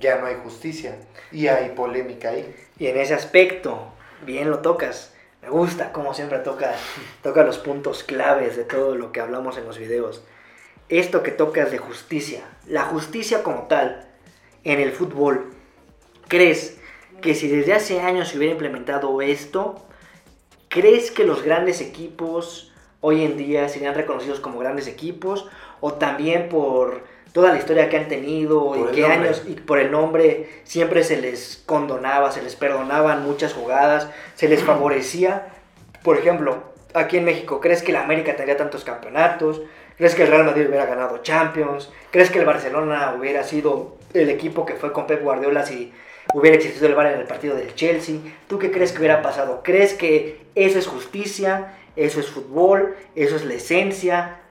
ya 0.01 0.19
no 0.19 0.27
hay 0.27 0.37
justicia 0.43 0.99
y 1.31 1.47
hay 1.49 1.71
polémica 1.71 2.31
ahí. 2.31 2.55
Y 2.79 2.87
en 2.87 2.97
ese 2.99 3.15
aspecto, 3.15 3.93
bien 4.25 4.51
lo 4.51 4.61
tocas, 4.61 5.13
Me 5.43 5.51
gusta, 5.51 5.93
como 5.93 6.15
siempre 6.15 6.39
toca, 6.39 6.73
toca 7.23 7.43
los 7.43 7.59
puntos 7.59 8.05
claves 8.05 8.57
de 8.57 8.63
todo 8.63 8.95
lo 8.95 9.11
que 9.11 9.21
hablamos 9.21 9.59
en 9.59 9.65
los 9.65 9.77
videos. 9.77 10.23
Esto 10.89 11.25
que 11.25 11.33
tocas 11.33 11.73
de 11.73 11.79
justicia, 11.79 12.43
la 12.69 12.83
justicia 12.83 13.43
como 13.43 13.63
tal 13.63 14.07
en 14.63 14.79
el 14.79 14.93
fútbol. 14.93 15.53
¿Crees 16.29 16.79
que 17.21 17.35
si 17.35 17.49
desde 17.49 17.73
hace 17.73 18.01
años 18.01 18.29
se 18.29 18.39
hubiera 18.39 18.53
implementado 18.53 19.21
esto, 19.21 19.85
crees 20.69 21.11
que 21.11 21.25
los 21.25 21.43
grandes 21.43 21.81
equipos 21.81 22.73
hoy 23.01 23.25
en 23.25 23.37
día 23.37 23.69
serían 23.69 23.97
reconocidos 23.97 24.39
como 24.39 24.61
grandes 24.61 24.87
equipos? 24.87 25.49
O 25.81 25.95
también 25.95 26.49
por 26.49 27.03
toda 27.33 27.51
la 27.51 27.59
historia 27.59 27.89
que 27.89 27.97
han 27.97 28.09
tenido 28.09 28.77
y 28.77 28.95
que 28.95 29.07
años 29.07 29.43
y 29.49 29.55
por 29.55 29.79
el 29.79 29.91
nombre 29.91 30.49
siempre 30.65 31.03
se 31.03 31.17
les 31.21 31.63
condonaba, 31.67 32.31
se 32.31 32.43
les 32.43 32.57
perdonaban 32.57 33.25
muchas 33.25 33.55
jugadas, 33.55 34.09
se 34.35 34.49
les 34.49 34.63
favorecía. 34.63 35.49
Por 36.03 36.19
ejemplo, 36.19 36.63
aquí 36.95 37.17
en 37.17 37.25
México, 37.25 37.61
¿crees 37.61 37.83
que 37.83 37.93
la 37.93 38.03
América 38.03 38.37
tendría 38.37 38.57
tantos 38.57 38.85
campeonatos? 38.85 39.63
¿Crees 39.97 40.15
que 40.15 40.23
el 40.23 40.29
Real 40.29 40.45
Madrid 40.45 40.67
hubiera 40.69 40.87
ganado 40.87 41.19
Champions? 41.19 41.91
¿Crees 42.11 42.31
que 42.31 42.39
el 42.39 42.45
Barcelona 42.45 43.15
hubiera 43.19 43.45
sido 43.45 43.97
el 44.13 44.29
equipo 44.29 44.67
que 44.67 44.75
fue 44.75 44.93
con 44.93 45.07
Pep 45.07 45.23
Guardiola 45.23 45.65
si 45.65 45.93
hubiera 46.35 46.57
existido 46.57 46.87
el 46.87 46.95
VAR 46.95 47.13
en 47.13 47.21
el 47.21 47.27
partido 47.27 47.55
del 47.55 47.75
Chelsea? 47.75 48.17
¿Tú 48.47 48.59
qué 48.59 48.71
crees 48.71 48.93
que 48.93 48.99
hubiera 48.99 49.23
pasado? 49.23 49.63
¿Crees 49.63 49.95
que 49.95 50.41
eso 50.55 50.79
es 50.79 50.87
justicia? 50.87 51.75
¿Eso 51.97 52.21
es 52.21 52.29
fútbol? 52.29 52.97
¿Eso 53.15 53.37
es 53.37 53.45
la 53.45 53.55
esencia? 53.55 54.42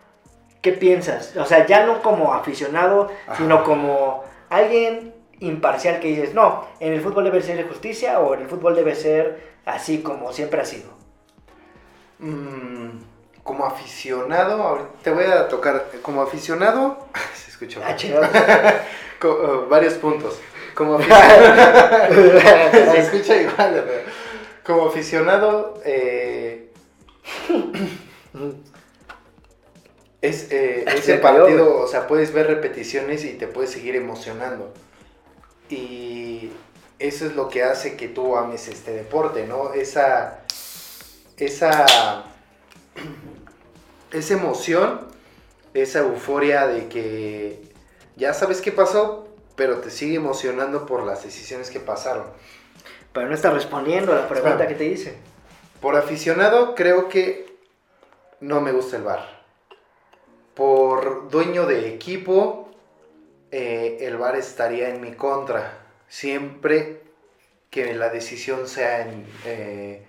¿Qué 0.61 0.71
piensas? 0.73 1.35
O 1.37 1.45
sea, 1.45 1.65
ya 1.65 1.85
no 1.85 2.01
como 2.01 2.33
aficionado, 2.33 3.09
sino 3.35 3.63
como 3.63 4.23
alguien 4.49 5.13
imparcial 5.39 5.99
que 5.99 6.09
dices, 6.09 6.33
no, 6.35 6.67
en 6.79 6.93
el 6.93 7.01
fútbol 7.01 7.23
debe 7.23 7.41
ser 7.41 7.67
justicia 7.67 8.19
o 8.19 8.35
en 8.35 8.41
el 8.41 8.47
fútbol 8.47 8.75
debe 8.75 8.95
ser 8.95 9.51
así 9.65 10.01
como 10.01 10.31
siempre 10.31 10.61
ha 10.61 10.65
sido. 10.65 10.89
Mm, 12.19 12.99
como 13.43 13.65
aficionado, 13.65 14.89
te 15.03 15.09
voy 15.09 15.25
a 15.25 15.47
tocar, 15.47 15.87
como 16.03 16.21
aficionado, 16.21 17.07
se 17.33 17.49
escucha 17.49 17.79
ah, 17.83 17.95
uh, 19.27 19.67
varios 19.69 19.95
puntos. 19.95 20.39
Como 20.75 20.95
aficionado, 20.99 22.91
se 22.91 22.99
escucha 22.99 23.35
igual, 23.35 23.83
como 24.63 24.87
aficionado, 24.87 25.81
eh, 25.83 26.71
Es, 30.21 30.51
eh, 30.51 30.85
ese 30.95 31.17
partido, 31.17 31.79
o 31.79 31.87
sea, 31.87 32.07
puedes 32.07 32.33
ver 32.33 32.47
repeticiones 32.47 33.25
y 33.25 33.33
te 33.33 33.47
puedes 33.47 33.71
seguir 33.71 33.95
emocionando. 33.95 34.71
Y 35.69 36.51
eso 36.99 37.25
es 37.25 37.35
lo 37.35 37.49
que 37.49 37.63
hace 37.63 37.95
que 37.95 38.07
tú 38.07 38.35
ames 38.35 38.67
este 38.67 38.91
deporte, 38.91 39.47
¿no? 39.47 39.73
Esa, 39.73 40.41
esa, 41.37 42.23
esa 44.11 44.33
emoción, 44.33 45.07
esa 45.73 45.99
euforia 45.99 46.67
de 46.67 46.87
que 46.87 47.61
ya 48.15 48.33
sabes 48.33 48.61
qué 48.61 48.71
pasó, 48.71 49.27
pero 49.55 49.77
te 49.77 49.89
sigue 49.89 50.15
emocionando 50.15 50.85
por 50.85 51.03
las 51.03 51.23
decisiones 51.23 51.69
que 51.69 51.79
pasaron. 51.79 52.25
Pero 53.13 53.27
no 53.27 53.35
está 53.35 53.51
respondiendo 53.51 54.13
a 54.13 54.15
la 54.15 54.27
pregunta 54.27 54.67
que 54.67 54.75
te 54.75 54.85
hice. 54.85 55.15
Por 55.81 55.95
aficionado, 55.95 56.75
creo 56.75 57.09
que 57.09 57.57
no 58.39 58.61
me 58.61 58.71
gusta 58.71 58.97
el 58.97 59.03
bar 59.03 59.40
por 60.55 61.29
dueño 61.29 61.65
de 61.65 61.93
equipo, 61.93 62.69
eh, 63.51 63.97
el 64.01 64.17
VAR 64.17 64.35
estaría 64.35 64.89
en 64.89 65.01
mi 65.01 65.13
contra. 65.13 65.79
Siempre 66.07 67.01
que 67.69 67.93
la 67.93 68.09
decisión 68.09 68.67
sea 68.67 69.07
eh, 69.45 70.05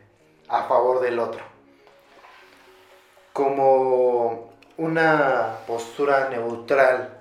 a 0.49 0.65
favor 0.65 1.01
del 1.01 1.19
otro. 1.19 1.43
Como 3.33 4.53
una 4.77 5.59
postura 5.67 6.29
neutral, 6.29 7.21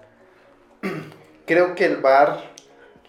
creo 1.45 1.75
que 1.75 1.85
el 1.85 1.97
VAR 1.97 2.51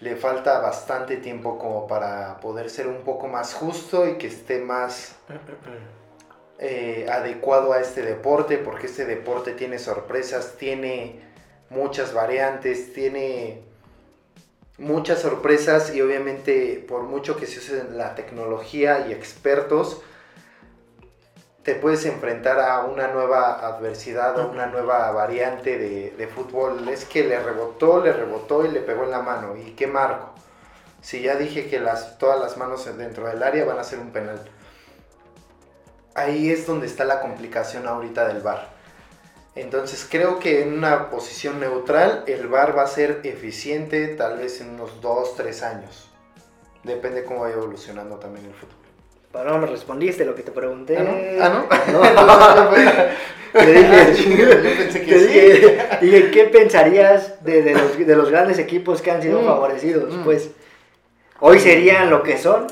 le 0.00 0.16
falta 0.16 0.60
bastante 0.60 1.16
tiempo 1.16 1.58
como 1.58 1.86
para 1.86 2.38
poder 2.40 2.68
ser 2.70 2.88
un 2.88 3.02
poco 3.02 3.28
más 3.28 3.54
justo 3.54 4.06
y 4.06 4.18
que 4.18 4.26
esté 4.26 4.60
más 4.60 5.16
eh, 6.64 7.08
adecuado 7.10 7.72
a 7.72 7.80
este 7.80 8.02
deporte, 8.02 8.56
porque 8.56 8.86
este 8.86 9.04
deporte 9.04 9.50
tiene 9.50 9.80
sorpresas, 9.80 10.54
tiene 10.58 11.20
muchas 11.70 12.14
variantes, 12.14 12.92
tiene 12.92 13.64
muchas 14.78 15.18
sorpresas 15.18 15.92
y 15.92 16.00
obviamente 16.00 16.84
por 16.86 17.02
mucho 17.02 17.36
que 17.36 17.48
se 17.48 17.58
use 17.58 17.82
la 17.90 18.14
tecnología 18.14 19.08
y 19.08 19.12
expertos, 19.12 20.02
te 21.64 21.74
puedes 21.74 22.06
enfrentar 22.06 22.60
a 22.60 22.84
una 22.84 23.08
nueva 23.08 23.66
adversidad, 23.66 24.40
a 24.40 24.46
una 24.46 24.66
nueva 24.66 25.10
variante 25.10 25.76
de, 25.78 26.28
fútbol. 26.28 26.88
Es 26.88 27.04
que 27.04 27.24
le 27.24 27.40
rebotó, 27.40 28.00
le 28.00 28.12
rebotó 28.12 28.64
y 28.64 28.68
le 28.68 28.78
pegó 28.82 29.02
en 29.02 29.10
la 29.10 29.22
mano. 29.22 29.56
¿Y 29.56 29.72
qué 29.72 29.88
marco? 29.88 30.30
Si 31.00 31.22
ya 31.22 31.34
dije 31.34 31.68
que 31.68 31.80
las, 31.80 32.18
todas 32.18 32.38
las 32.38 32.56
manos 32.56 32.88
dentro 32.96 33.26
del 33.26 33.42
área 33.42 33.64
van 33.64 33.80
a 33.80 33.84
ser 33.84 33.98
un 33.98 34.12
penal 34.12 34.40
ahí 36.14 36.50
es 36.50 36.66
donde 36.66 36.86
está 36.86 37.04
la 37.04 37.20
complicación 37.20 37.86
ahorita 37.86 38.28
del 38.28 38.40
VAR. 38.40 38.68
Entonces 39.54 40.06
creo 40.10 40.38
que 40.38 40.62
en 40.62 40.72
una 40.72 41.10
posición 41.10 41.60
neutral 41.60 42.24
el 42.26 42.46
VAR 42.48 42.76
va 42.76 42.84
a 42.84 42.86
ser 42.86 43.20
eficiente 43.24 44.08
tal 44.08 44.38
vez 44.38 44.60
en 44.60 44.70
unos 44.70 45.00
2, 45.00 45.36
3 45.36 45.62
años. 45.62 46.10
Depende 46.84 47.24
cómo 47.24 47.40
vaya 47.40 47.54
evolucionando 47.54 48.16
también 48.16 48.46
el 48.46 48.54
fútbol. 48.54 48.76
Pero 49.32 49.50
no 49.50 49.58
me 49.58 49.66
respondiste 49.66 50.24
lo 50.24 50.34
que 50.34 50.42
te 50.42 50.50
pregunté. 50.50 50.98
¿Ah, 50.98 51.48
no? 51.48 51.66
¿Ah, 51.70 52.68
no? 53.52 53.60
te 53.60 53.72
dije, 53.72 54.36
yo 54.36 54.76
pensé 54.78 55.02
que 55.02 55.18
sí. 55.18 56.04
Dije, 56.06 56.30
¿qué 56.30 56.44
pensarías 56.44 57.42
de, 57.42 57.72
los, 57.72 57.98
de, 57.98 58.16
los, 58.16 58.30
grandes 58.30 58.58
equipos 58.58 59.00
que 59.00 59.10
han 59.10 59.22
sido 59.22 59.40
mm, 59.40 59.46
favorecidos? 59.46 60.14
Mm. 60.14 60.24
Pues, 60.24 60.50
¿hoy 61.40 61.60
serían 61.60 62.10
lo 62.10 62.22
que 62.22 62.36
son? 62.36 62.66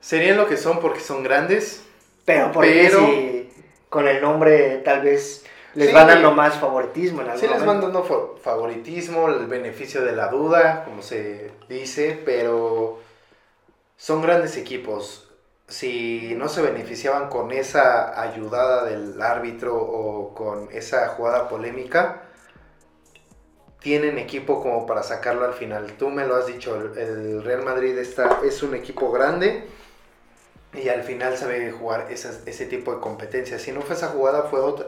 Serían 0.00 0.36
lo 0.36 0.46
que 0.46 0.56
son 0.56 0.80
porque 0.80 1.00
son 1.00 1.22
grandes, 1.22 1.82
pero 2.26 2.52
porque 2.52 2.90
si 2.90 3.62
con 3.88 4.06
el 4.06 4.20
nombre 4.20 4.82
tal 4.84 5.00
vez 5.00 5.46
les 5.74 5.92
van 5.92 6.08
dando 6.08 6.32
más 6.32 6.54
favoritismo 6.58 7.22
en 7.22 7.38
Sí, 7.38 7.46
les 7.46 7.64
van 7.64 7.80
dando 7.80 8.02
favoritismo, 8.42 9.28
el 9.28 9.46
beneficio 9.46 10.02
de 10.02 10.12
la 10.12 10.28
duda, 10.28 10.84
como 10.84 11.02
se 11.02 11.52
dice, 11.68 12.20
pero 12.24 12.98
son 13.96 14.22
grandes 14.22 14.56
equipos. 14.56 15.30
Si 15.68 16.34
no 16.36 16.48
se 16.48 16.62
beneficiaban 16.62 17.28
con 17.28 17.52
esa 17.52 18.20
ayudada 18.20 18.84
del 18.84 19.20
árbitro 19.20 19.76
o 19.76 20.34
con 20.34 20.68
esa 20.72 21.08
jugada 21.08 21.48
polémica, 21.48 22.22
tienen 23.80 24.18
equipo 24.18 24.62
como 24.62 24.86
para 24.86 25.02
sacarlo 25.02 25.44
al 25.44 25.54
final. 25.54 25.92
Tú 25.98 26.08
me 26.08 26.26
lo 26.26 26.36
has 26.36 26.46
dicho, 26.46 26.74
el 26.74 27.44
Real 27.44 27.62
Madrid 27.64 27.96
está, 27.98 28.40
es 28.44 28.62
un 28.62 28.74
equipo 28.74 29.12
grande 29.12 29.64
y 30.74 30.88
al 30.88 31.02
final 31.02 31.36
sabe 31.36 31.70
jugar 31.70 32.08
ese 32.10 32.66
tipo 32.66 32.94
de 32.94 33.00
competencias. 33.00 33.62
Si 33.62 33.72
no 33.72 33.80
fue 33.82 33.96
esa 33.96 34.08
jugada, 34.08 34.42
fue 34.44 34.60
otra. 34.60 34.86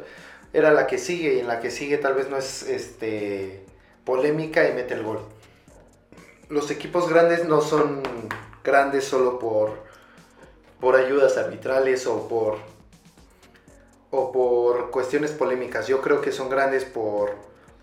Era 0.53 0.73
la 0.73 0.87
que 0.87 0.99
sigue 0.99 1.35
y 1.35 1.41
en 1.41 1.49
la 1.49 1.61
que 1.61 1.71
sigue 1.71 1.99
tal 1.99 2.15
vez 2.15 2.29
no 2.31 2.37
es 2.37 2.63
este, 2.63 3.65
polémica 4.05 4.69
y 4.69 4.73
mete 4.73 4.95
el 4.95 5.03
gol. 5.03 5.21
Los 6.49 6.71
equipos 6.71 7.09
grandes 7.09 7.47
no 7.47 7.61
son 7.61 8.03
grandes 8.65 9.05
solo 9.05 9.39
por, 9.39 9.83
por 10.81 10.97
ayudas 10.97 11.37
arbitrales 11.37 12.07
o 12.07 12.29
por, 12.29 12.57
o 14.11 14.33
por 14.33 14.91
cuestiones 14.91 15.33
polémicas. 15.33 15.87
Yo 15.87 16.01
creo 16.01 16.21
que 16.21 16.33
son 16.33 16.49
grandes 16.49 16.85
por, 16.85 17.37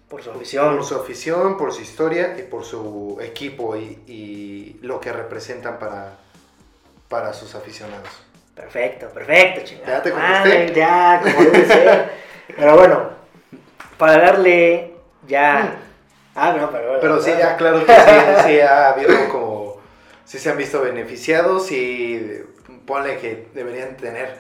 por 0.10 0.24
su 0.24 0.32
afición. 0.32 0.76
Por 0.76 0.86
su 0.86 0.96
afición, 0.96 1.58
por 1.58 1.74
su 1.74 1.82
historia 1.82 2.36
y 2.40 2.44
por 2.44 2.66
su 2.66 3.20
equipo 3.22 3.76
y, 3.76 4.02
y 4.08 4.80
lo 4.82 5.00
que 5.00 5.14
representan 5.14 5.78
para, 5.78 6.18
para 7.10 7.34
sus 7.34 7.56
aficionados. 7.56 8.10
Perfecto, 8.56 9.10
perfecto, 9.10 9.62
chingada. 9.66 9.98
Ya 9.98 10.02
te 10.02 10.12
contesté. 10.12 10.74
ya, 10.74 11.22
como 11.22 11.44
debe 11.44 11.66
ser. 11.66 12.12
pero 12.56 12.76
bueno, 12.76 13.10
para 13.98 14.18
darle 14.18 14.94
ya. 15.28 15.64
Mm. 15.64 15.86
Ah, 16.36 16.56
no, 16.58 16.72
pero. 16.72 17.00
Pero 17.00 17.22
sí, 17.22 17.32
ya, 17.38 17.58
claro 17.58 17.86
que 17.86 17.94
sí, 17.94 18.02
sí 18.46 18.60
ha 18.62 18.90
habido 18.90 19.30
como. 19.30 19.82
Sí 20.24 20.40
se 20.40 20.50
han 20.50 20.58
visto 20.58 20.82
beneficiados 20.82 21.72
y 21.72 22.44
ponle 22.88 23.18
que 23.18 23.48
deberían 23.54 23.96
tener 23.96 24.38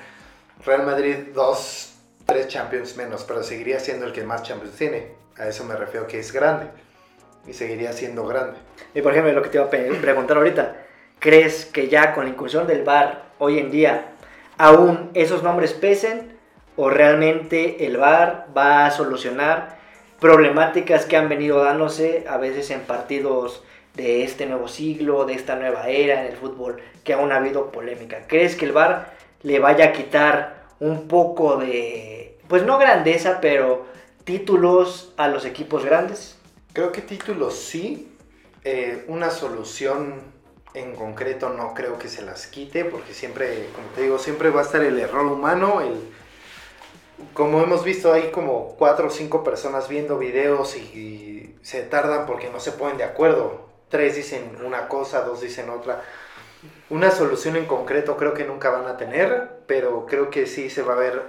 Real 0.65 0.83
Madrid 0.83 1.15
dos, 1.33 1.93
tres 2.25 2.47
Champions 2.47 2.97
menos, 2.97 3.23
pero 3.23 3.43
seguiría 3.43 3.79
siendo 3.79 4.07
el 4.07 4.13
que 4.13 4.23
más 4.23 4.43
Champions 4.43 4.75
tiene. 4.75 5.11
A 5.37 5.47
eso 5.47 5.63
me 5.65 5.75
refiero 5.75 6.07
que 6.07 6.19
es 6.19 6.31
grande. 6.31 6.67
Y 7.45 7.53
seguiría 7.53 7.93
siendo 7.93 8.25
grande. 8.25 8.57
Y 8.95 9.01
por 9.01 9.11
ejemplo, 9.11 9.31
lo 9.33 9.43
que 9.43 9.49
te 9.49 9.57
iba 9.57 9.65
a 9.65 9.69
preguntar 9.69 10.37
ahorita 10.37 10.84
¿Crees 11.19 11.65
que 11.65 11.87
ya 11.87 12.13
con 12.13 12.25
la 12.25 12.31
incursión 12.31 12.67
del 12.67 12.83
VAR 12.83 13.23
hoy 13.39 13.59
en 13.59 13.71
día 13.71 14.11
aún 14.57 15.11
esos 15.13 15.43
nombres 15.43 15.73
pesen 15.73 16.37
o 16.75 16.89
realmente 16.89 17.85
el 17.85 17.97
VAR 17.97 18.47
va 18.55 18.85
a 18.85 18.91
solucionar 18.91 19.77
problemáticas 20.19 21.05
que 21.05 21.17
han 21.17 21.29
venido 21.29 21.63
dándose 21.63 22.25
a 22.27 22.37
veces 22.37 22.71
en 22.71 22.81
partidos 22.81 23.63
de 23.95 24.23
este 24.23 24.45
nuevo 24.45 24.67
siglo, 24.67 25.25
de 25.25 25.33
esta 25.33 25.55
nueva 25.55 25.87
era 25.87 26.21
en 26.21 26.31
el 26.31 26.37
fútbol, 26.37 26.81
que 27.03 27.13
aún 27.13 27.31
ha 27.31 27.37
habido 27.37 27.71
polémica? 27.71 28.27
¿Crees 28.27 28.55
que 28.55 28.65
el 28.65 28.73
VAR 28.73 29.13
le 29.41 29.59
vaya 29.59 29.85
a 29.85 29.91
quitar 29.93 30.65
un 30.79 31.07
poco 31.07 31.57
de, 31.57 32.37
pues 32.47 32.63
no 32.63 32.77
grandeza, 32.77 33.39
pero 33.41 33.85
títulos 34.23 35.13
a 35.17 35.27
los 35.27 35.45
equipos 35.45 35.85
grandes? 35.85 36.37
Creo 36.73 36.91
que 36.91 37.01
títulos 37.01 37.57
sí. 37.57 38.11
Eh, 38.67 39.05
una 39.07 39.29
solución 39.29 40.34
en 40.75 40.95
concreto 40.95 41.49
no 41.49 41.73
creo 41.73 41.97
que 41.97 42.07
se 42.07 42.21
las 42.21 42.47
quite, 42.47 42.85
porque 42.85 43.13
siempre, 43.13 43.69
como 43.73 43.87
te 43.89 44.03
digo, 44.03 44.19
siempre 44.19 44.49
va 44.49 44.61
a 44.61 44.65
estar 44.65 44.83
el 44.83 44.99
error 44.99 45.25
humano, 45.25 45.81
el 45.81 46.13
como 47.33 47.61
hemos 47.61 47.83
visto, 47.83 48.13
hay 48.13 48.31
como 48.31 48.75
cuatro 48.77 49.07
o 49.07 49.09
cinco 49.09 49.43
personas 49.43 49.87
viendo 49.87 50.17
videos 50.17 50.75
y, 50.75 51.55
se 51.61 51.81
tardan 51.81 52.27
porque 52.27 52.49
no 52.51 52.59
se 52.59 52.73
ponen 52.73 52.97
de 52.97 53.03
acuerdo. 53.03 53.67
Tres 53.89 54.15
dicen 54.15 54.57
una 54.63 54.87
cosa, 54.87 55.21
dos 55.21 55.41
dicen 55.41 55.69
otra. 55.71 56.03
Una 56.91 57.09
solución 57.09 57.55
en 57.55 57.65
concreto 57.65 58.17
creo 58.17 58.35
que 58.35 58.43
nunca 58.43 58.69
van 58.69 58.85
a 58.85 58.97
tener, 58.97 59.61
pero 59.65 60.05
creo 60.05 60.29
que 60.29 60.45
sí 60.45 60.69
se 60.69 60.83
va 60.83 60.93
a 60.93 60.97
ver 60.97 61.23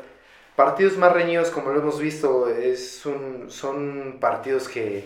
partidos 0.54 0.98
más 0.98 1.12
reñidos 1.14 1.50
como 1.50 1.70
lo 1.70 1.80
hemos 1.80 1.98
visto. 1.98 2.50
Es 2.50 3.06
un, 3.06 3.50
son 3.50 4.18
partidos 4.20 4.68
que 4.68 5.04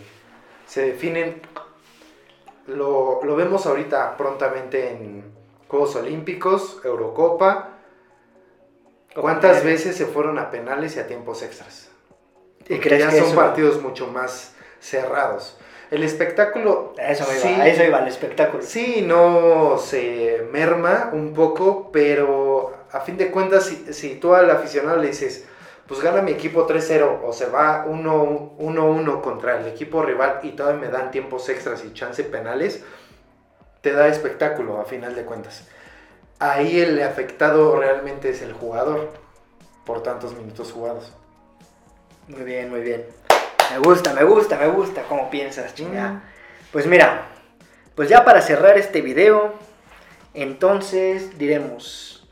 se 0.67 0.81
definen. 0.81 1.41
Lo, 2.67 3.21
lo 3.23 3.35
vemos 3.35 3.65
ahorita 3.65 4.17
prontamente 4.17 4.91
en 4.91 5.23
Juegos 5.67 5.95
Olímpicos, 5.95 6.79
Eurocopa 6.83 7.71
¿Cuántas 9.15 9.63
veces 9.63 9.95
se 9.95 10.05
fueron 10.05 10.39
a 10.39 10.49
penales 10.49 10.95
y 10.95 10.99
a 10.99 11.07
tiempos 11.07 11.43
extras? 11.43 11.89
¿Y 12.67 12.79
que 12.79 12.97
ya 12.97 13.11
son 13.11 13.35
partidos 13.35 13.81
mucho 13.81 14.07
más 14.07 14.53
cerrados. 14.79 15.57
El 15.89 16.03
espectáculo. 16.03 16.93
Eso 16.97 17.25
iba, 17.25 17.67
eso 17.67 17.83
iba, 17.83 17.99
el 17.99 18.07
espectáculo. 18.07 18.63
Sí, 18.63 19.03
no 19.05 19.77
se 19.77 20.47
merma 20.51 21.09
un 21.11 21.33
poco, 21.33 21.91
pero 21.91 22.73
a 22.91 23.01
fin 23.01 23.17
de 23.17 23.29
cuentas, 23.29 23.71
si, 23.91 24.15
tú 24.15 24.33
al 24.33 24.49
aficionado 24.49 24.97
le 24.97 25.07
dices, 25.07 25.45
pues 25.91 26.03
gana 26.03 26.21
mi 26.21 26.31
equipo 26.31 26.65
3-0 26.65 27.19
o 27.23 27.33
se 27.33 27.47
va 27.47 27.85
1-1 27.85 29.21
contra 29.21 29.59
el 29.59 29.67
equipo 29.67 30.01
rival 30.01 30.39
y 30.43 30.51
todavía 30.51 30.79
me 30.79 30.87
dan 30.87 31.11
tiempos 31.11 31.49
extras 31.49 31.83
y 31.83 31.93
chance 31.93 32.23
penales, 32.23 32.83
te 33.81 33.91
da 33.91 34.07
espectáculo 34.07 34.79
a 34.79 34.85
final 34.85 35.15
de 35.15 35.23
cuentas 35.25 35.67
ahí 36.41 36.79
el 36.79 37.01
afectado 37.03 37.75
realmente 37.75 38.29
es 38.31 38.41
el 38.41 38.51
jugador 38.51 39.13
por 39.85 40.01
tantos 40.01 40.35
minutos 40.35 40.71
jugados. 40.71 41.13
Muy 42.27 42.41
bien, 42.41 42.69
muy 42.69 42.81
bien. 42.81 43.05
Me 43.71 43.77
gusta, 43.77 44.13
me 44.13 44.23
gusta, 44.23 44.57
me 44.57 44.67
gusta 44.67 45.03
cómo 45.07 45.29
piensas, 45.29 45.75
chinga. 45.75 46.09
Mm. 46.09 46.21
Pues 46.71 46.87
mira, 46.87 47.27
pues 47.95 48.09
ya 48.09 48.25
para 48.25 48.41
cerrar 48.41 48.77
este 48.77 49.01
video, 49.01 49.53
entonces 50.33 51.37
diremos, 51.37 52.27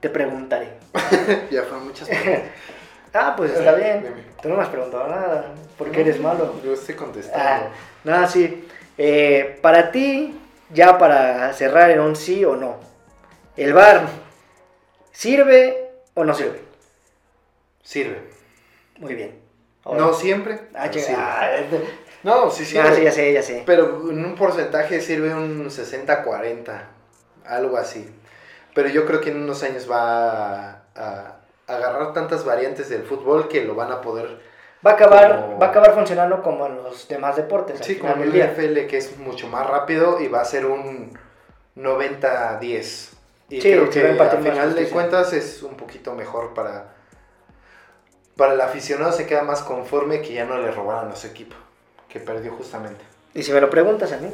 te 0.00 0.10
preguntaré. 0.10 0.78
ya 1.50 1.62
fueron 1.62 1.86
muchas 1.86 2.08
preguntas. 2.08 2.42
ah, 3.14 3.34
pues 3.36 3.52
está 3.52 3.74
bien. 3.74 4.32
Tú 4.40 4.48
no 4.48 4.56
me 4.56 4.62
has 4.62 4.68
preguntado 4.68 5.08
nada, 5.08 5.46
porque 5.78 6.00
eres 6.00 6.20
malo. 6.20 6.54
Yo 6.64 6.72
estoy 6.72 6.94
contestando. 6.94 7.44
Ah, 7.44 7.68
nada, 8.04 8.26
sí. 8.26 8.68
Eh, 8.98 9.58
para 9.62 9.90
ti, 9.90 10.38
ya 10.70 10.98
para 10.98 11.52
cerrar 11.52 11.90
en 11.90 12.00
un 12.00 12.16
sí 12.16 12.44
o 12.44 12.56
no, 12.56 12.92
¿El 13.56 13.74
bar 13.74 14.08
sirve 15.10 15.90
o 16.14 16.24
no 16.24 16.34
sirve? 16.34 16.62
Sirve. 17.82 18.22
Muy 18.98 19.14
bien. 19.14 19.38
no 19.84 20.14
siempre. 20.14 20.60
Ah, 20.74 20.90
ah, 21.16 21.50
no, 22.22 22.50
sí 22.50 22.64
sirve. 22.64 22.88
Ah, 22.88 22.94
sí, 22.94 23.02
ya 23.02 23.12
sé, 23.12 23.32
ya 23.32 23.42
sé. 23.42 23.62
Pero 23.66 24.10
en 24.10 24.24
un 24.24 24.34
porcentaje 24.34 25.00
sirve 25.02 25.34
un 25.34 25.68
60-40, 25.68 26.82
algo 27.44 27.76
así. 27.76 28.08
Pero 28.74 28.88
yo 28.88 29.04
creo 29.04 29.20
que 29.20 29.30
en 29.30 29.42
unos 29.42 29.62
años 29.62 29.90
va 29.90 30.84
a, 30.94 31.41
agarrar 31.76 32.12
tantas 32.12 32.44
variantes 32.44 32.88
del 32.88 33.02
fútbol 33.02 33.48
que 33.48 33.64
lo 33.64 33.74
van 33.74 33.92
a 33.92 34.00
poder 34.00 34.40
va 34.84 34.92
a 34.92 34.94
acabar 34.94 35.56
va 35.60 35.66
a 35.66 35.70
acabar 35.70 35.94
funcionando 35.94 36.42
como 36.42 36.66
en 36.66 36.82
los 36.82 37.08
demás 37.08 37.36
deportes 37.36 37.80
sí 37.82 37.96
como 37.96 38.22
el 38.22 38.30
NFL 38.30 38.86
que 38.86 38.98
es 38.98 39.16
mucho 39.18 39.48
más 39.48 39.66
rápido 39.66 40.20
y 40.20 40.28
va 40.28 40.40
a 40.40 40.44
ser 40.44 40.66
un 40.66 41.18
90-10 41.76 43.12
y 43.52 43.60
creo 43.60 43.90
que 43.90 44.00
al 44.00 44.42
final 44.42 44.74
de 44.74 44.88
cuentas 44.88 45.34
es 45.34 45.62
un 45.62 45.76
poquito 45.76 46.14
mejor 46.14 46.54
para, 46.54 46.94
para 48.34 48.54
el 48.54 48.60
aficionado, 48.62 49.12
se 49.12 49.26
queda 49.26 49.42
más 49.42 49.60
conforme 49.60 50.22
que 50.22 50.32
ya 50.32 50.46
no 50.46 50.58
le 50.58 50.70
robaron 50.70 51.12
a 51.12 51.16
su 51.16 51.26
equipo, 51.26 51.54
que 52.08 52.18
perdió 52.18 52.52
justamente. 52.52 53.04
Y 53.34 53.42
si 53.42 53.52
me 53.52 53.60
lo 53.60 53.68
preguntas 53.68 54.10
a 54.12 54.16
mí. 54.16 54.30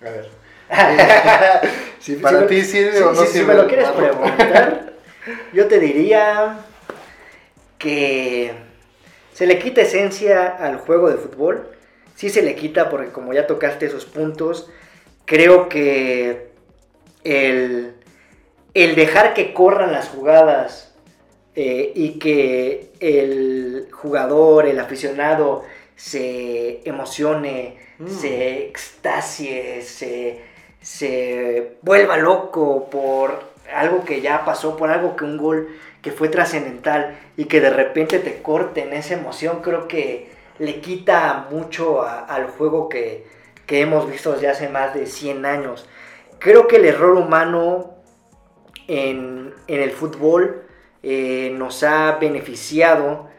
A 0.00 0.04
ver. 0.04 0.30
si 2.00 2.16
para 2.16 2.46
ti 2.46 2.62
sirve 2.62 3.02
o 3.02 3.12
no 3.12 3.24
sirve. 3.26 3.40
Si 3.40 3.44
me 3.44 3.54
lo 3.54 3.66
quieres 3.66 3.90
preguntar, 3.90 4.92
yo 5.52 5.68
te 5.68 5.78
diría 5.78 6.56
que 7.82 8.52
se 9.34 9.46
le 9.46 9.58
quita 9.58 9.82
esencia 9.82 10.46
al 10.46 10.78
juego 10.78 11.10
de 11.10 11.16
fútbol. 11.16 11.68
Sí 12.14 12.30
se 12.30 12.42
le 12.42 12.54
quita 12.54 12.88
porque 12.88 13.10
como 13.10 13.32
ya 13.32 13.46
tocaste 13.46 13.86
esos 13.86 14.04
puntos, 14.04 14.70
creo 15.26 15.68
que 15.68 16.52
el 17.24 17.94
el 18.74 18.94
dejar 18.94 19.34
que 19.34 19.52
corran 19.52 19.92
las 19.92 20.08
jugadas 20.08 20.94
eh, 21.54 21.92
y 21.94 22.18
que 22.18 22.92
el 23.00 23.88
jugador, 23.92 24.66
el 24.66 24.78
aficionado, 24.80 25.64
se 25.94 26.80
emocione, 26.88 27.76
mm. 27.98 28.08
se 28.08 28.66
extasie, 28.66 29.82
se, 29.82 30.40
se 30.80 31.76
vuelva 31.82 32.16
loco 32.16 32.88
por 32.90 33.52
algo 33.74 34.04
que 34.04 34.20
ya 34.22 34.44
pasó, 34.44 34.76
por 34.76 34.90
algo 34.90 35.16
que 35.16 35.24
un 35.24 35.36
gol 35.36 35.68
que 36.02 36.10
fue 36.10 36.28
trascendental 36.28 37.18
y 37.36 37.46
que 37.46 37.60
de 37.60 37.70
repente 37.70 38.18
te 38.18 38.42
corten 38.42 38.92
esa 38.92 39.14
emoción, 39.14 39.62
creo 39.62 39.88
que 39.88 40.30
le 40.58 40.80
quita 40.80 41.46
mucho 41.50 42.02
al 42.02 42.48
juego 42.48 42.88
que, 42.88 43.24
que 43.66 43.80
hemos 43.80 44.10
visto 44.10 44.32
desde 44.32 44.48
hace 44.48 44.68
más 44.68 44.94
de 44.94 45.06
100 45.06 45.46
años. 45.46 45.88
Creo 46.38 46.66
que 46.66 46.76
el 46.76 46.84
error 46.84 47.16
humano 47.16 47.94
en, 48.88 49.54
el 49.68 49.90
fútbol 49.92 50.64
eh, 51.02 51.52
nos 51.56 51.82
ha 51.82 52.18
beneficiado 52.20 53.30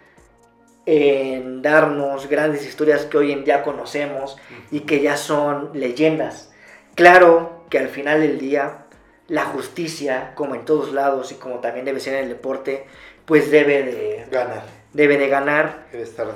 en 0.85 1.61
darnos 1.61 2.27
grandes 2.27 2.65
historias 2.65 3.05
que 3.05 3.17
hoy 3.17 3.31
en 3.31 3.45
día 3.45 3.63
conocemos 3.63 4.37
y 4.71 4.81
que 4.81 5.01
ya 5.01 5.17
son 5.17 5.69
leyendas. 5.73 6.51
Claro 6.95 7.63
que 7.69 7.79
al 7.79 7.87
final 7.87 8.21
del 8.21 8.39
día 8.39 8.82
la 9.27 9.45
justicia, 9.45 10.31
como 10.35 10.55
en 10.55 10.65
todos 10.65 10.93
lados 10.93 11.31
y 11.31 11.35
como 11.35 11.59
también 11.59 11.85
debe 11.85 11.99
ser 11.99 12.15
en 12.15 12.23
el 12.23 12.29
deporte, 12.29 12.85
pues 13.25 13.51
debe 13.51 13.83
de 13.83 14.25
ganar. 14.31 14.63
Debe 14.93 15.17
de 15.17 15.27
ganar. 15.27 15.85
Debe 15.91 16.03
estar 16.03 16.27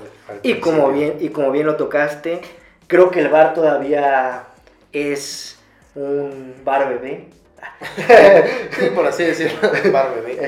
y 0.43 0.59
como 0.59 0.91
bien 0.91 1.17
y 1.19 1.29
como 1.29 1.51
bien 1.51 1.65
lo 1.65 1.75
tocaste, 1.75 2.41
creo 2.87 3.11
que 3.11 3.19
el 3.19 3.29
bar 3.29 3.53
todavía 3.53 4.45
es 4.91 5.59
un 5.95 6.55
bar 6.63 6.89
bebé 6.89 7.27
por 8.95 9.05
así 9.05 9.23
decirlo, 9.23 9.59
bar 9.91 10.15
bebé. 10.15 10.37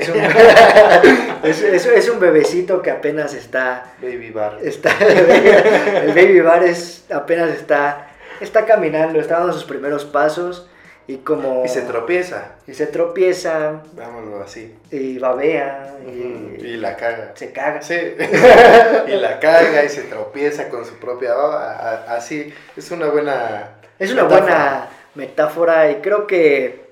Es 1.42 2.08
un, 2.08 2.20
bebecito 2.20 2.82
que 2.82 2.90
apenas 2.90 3.34
está. 3.34 3.92
Baby 4.00 4.30
bar. 4.30 4.58
Está, 4.62 4.92
el 5.00 6.08
baby 6.08 6.40
bar 6.40 6.62
es, 6.64 7.04
apenas 7.10 7.50
está, 7.50 8.10
está 8.40 8.66
caminando, 8.66 9.20
está 9.20 9.38
dando 9.38 9.52
sus 9.52 9.64
primeros 9.64 10.04
pasos. 10.04 10.68
Y 11.10 11.16
como. 11.18 11.64
Y 11.64 11.68
se 11.68 11.82
tropieza. 11.82 12.52
Y 12.68 12.74
se 12.74 12.86
tropieza. 12.86 13.82
Vámonos 13.94 14.42
así. 14.42 14.76
Y 14.92 15.18
babea. 15.18 15.96
Y, 16.06 16.64
y 16.64 16.76
la 16.76 16.96
caga. 16.96 17.32
Se 17.34 17.50
caga. 17.52 17.82
Sí. 17.82 17.96
y 19.08 19.16
la 19.16 19.40
caga 19.40 19.84
y 19.84 19.88
se 19.88 20.02
tropieza 20.02 20.68
con 20.68 20.84
su 20.84 20.94
propia 21.00 21.34
baba. 21.34 22.04
Así. 22.14 22.54
Es 22.76 22.92
una 22.92 23.08
buena. 23.08 23.70
Es 23.98 24.12
una 24.12 24.22
buena 24.22 24.88
metáfora 25.16 25.90
y 25.90 25.96
creo 25.96 26.28
que 26.28 26.90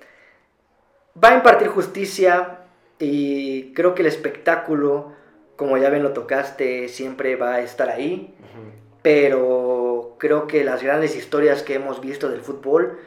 va 1.22 1.28
a 1.28 1.34
impartir 1.34 1.68
justicia 1.68 2.58
y 2.98 3.72
creo 3.72 3.94
que 3.94 4.02
el 4.02 4.08
espectáculo, 4.08 5.12
como 5.54 5.78
ya 5.78 5.90
ven 5.90 6.02
lo 6.02 6.12
tocaste, 6.12 6.88
siempre 6.88 7.36
va 7.36 7.54
a 7.54 7.60
estar 7.60 7.88
ahí. 7.88 8.34
Pero 9.00 10.16
creo 10.18 10.48
que 10.48 10.64
las 10.64 10.82
grandes 10.82 11.14
historias 11.14 11.62
que 11.62 11.74
hemos 11.74 12.00
visto 12.00 12.28
del 12.28 12.40
fútbol 12.40 12.98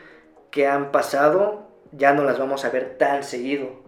que 0.52 0.68
han 0.68 0.92
pasado 0.92 1.68
ya 1.92 2.14
no 2.14 2.24
las 2.24 2.40
vamos 2.40 2.64
a 2.66 2.70
ver 2.70 2.98
tan 2.98 3.24
seguido. 3.24 3.82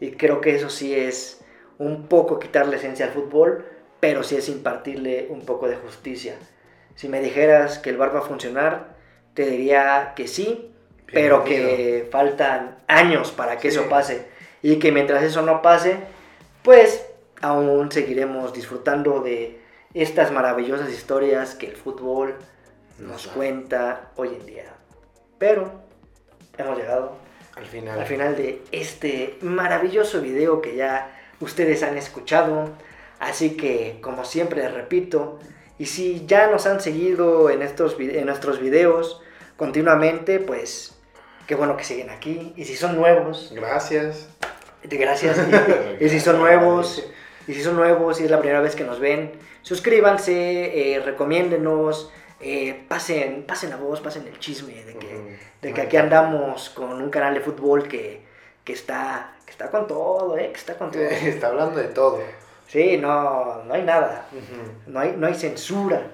Y 0.00 0.12
creo 0.12 0.40
que 0.40 0.54
eso 0.54 0.68
sí 0.68 0.94
es 0.94 1.44
un 1.78 2.08
poco 2.08 2.38
quitarle 2.38 2.76
esencia 2.76 3.06
al 3.06 3.12
fútbol, 3.12 3.64
pero 4.00 4.22
sí 4.22 4.36
es 4.36 4.48
impartirle 4.48 5.28
un 5.30 5.44
poco 5.44 5.68
de 5.68 5.76
justicia. 5.76 6.36
Si 6.94 7.08
me 7.08 7.20
dijeras 7.20 7.78
que 7.78 7.90
el 7.90 7.96
bar 7.96 8.14
va 8.14 8.20
a 8.20 8.22
funcionar, 8.22 8.96
te 9.34 9.46
diría 9.46 10.12
que 10.16 10.28
sí, 10.28 10.72
pero 11.12 11.44
que 11.44 12.08
faltan 12.10 12.78
años 12.88 13.30
para 13.32 13.58
que 13.58 13.68
eso 13.68 13.88
pase. 13.88 14.26
Y 14.62 14.78
que 14.78 14.92
mientras 14.92 15.22
eso 15.22 15.42
no 15.42 15.62
pase, 15.62 15.98
pues 16.62 17.06
aún 17.40 17.92
seguiremos 17.92 18.52
disfrutando 18.52 19.20
de 19.20 19.60
estas 19.94 20.32
maravillosas 20.32 20.90
historias 20.90 21.54
que 21.54 21.66
el 21.66 21.76
fútbol 21.76 22.34
nos 22.98 23.26
cuenta 23.28 24.10
hoy 24.16 24.28
en 24.28 24.46
día. 24.46 24.74
Pero 25.38 25.85
hemos 26.58 26.78
llegado 26.78 27.16
Al 27.56 27.64
final. 27.66 27.98
al 28.00 28.06
final 28.06 28.36
de 28.36 28.62
este 28.72 29.38
maravilloso 29.42 30.20
video 30.20 30.60
que 30.60 30.76
ya 30.76 31.10
ustedes 31.40 31.82
han 31.82 31.96
escuchado. 31.96 32.70
Así 33.18 33.56
que, 33.56 33.98
como 34.02 34.24
siempre 34.24 34.62
les 34.62 34.72
repito, 34.74 35.38
y 35.78 35.86
si 35.86 36.26
ya 36.26 36.48
nos 36.48 36.66
han 36.66 36.80
seguido 36.80 37.48
en, 37.50 37.62
estos, 37.62 37.96
en 37.98 38.26
nuestros 38.26 38.60
videos 38.60 39.22
continuamente, 39.56 40.38
pues 40.38 40.94
qué 41.46 41.54
bueno 41.54 41.76
que 41.76 41.84
siguen 41.84 42.10
aquí. 42.10 42.52
Y 42.56 42.64
si 42.64 42.76
son 42.76 42.96
nuevos, 42.96 43.52
Gracias. 43.54 44.28
gracias. 44.84 45.38
Y, 46.00 46.04
y 46.04 46.08
si 46.10 46.20
son 46.20 46.38
nuevos, 46.38 47.06
y 47.48 47.54
si 47.54 47.62
son 47.62 47.76
nuevos 47.76 48.20
y 48.20 48.24
es 48.24 48.30
la 48.30 48.38
primera 48.40 48.60
vez 48.60 48.74
que 48.76 48.84
nos 48.84 49.00
ven, 49.00 49.32
suscríbanse, 49.62 50.94
eh, 50.94 51.00
recomiéndenos, 51.00 52.10
eh, 52.40 52.84
pasen, 52.88 53.44
pasen 53.44 53.70
la 53.70 53.76
voz, 53.76 54.00
pasen 54.00 54.26
el 54.26 54.38
chisme 54.38 54.84
de 54.84 54.94
que, 54.94 55.38
de 55.62 55.72
que 55.72 55.80
aquí 55.80 55.96
andamos 55.96 56.70
con 56.70 57.00
un 57.00 57.10
canal 57.10 57.34
de 57.34 57.40
fútbol 57.40 57.88
que, 57.88 58.20
que 58.64 58.72
está, 58.72 59.36
que 59.44 59.52
está 59.52 59.70
con 59.70 59.86
todo, 59.86 60.36
eh, 60.36 60.50
que 60.50 60.58
está 60.58 60.74
con 60.74 60.90
todo. 60.90 61.02
Está 61.22 61.48
hablando 61.48 61.78
de 61.78 61.88
todo. 61.88 62.20
Sí, 62.68 62.98
no, 62.98 63.62
no 63.62 63.74
hay 63.74 63.82
nada. 63.82 64.26
No 64.86 64.98
hay, 64.98 65.14
no 65.16 65.28
hay 65.28 65.34
censura. 65.34 66.10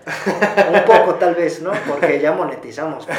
Un 0.70 0.84
poco 0.84 1.14
tal 1.14 1.34
vez, 1.34 1.62
¿no? 1.62 1.72
Porque 1.88 2.20
ya 2.20 2.32
monetizamos. 2.32 3.08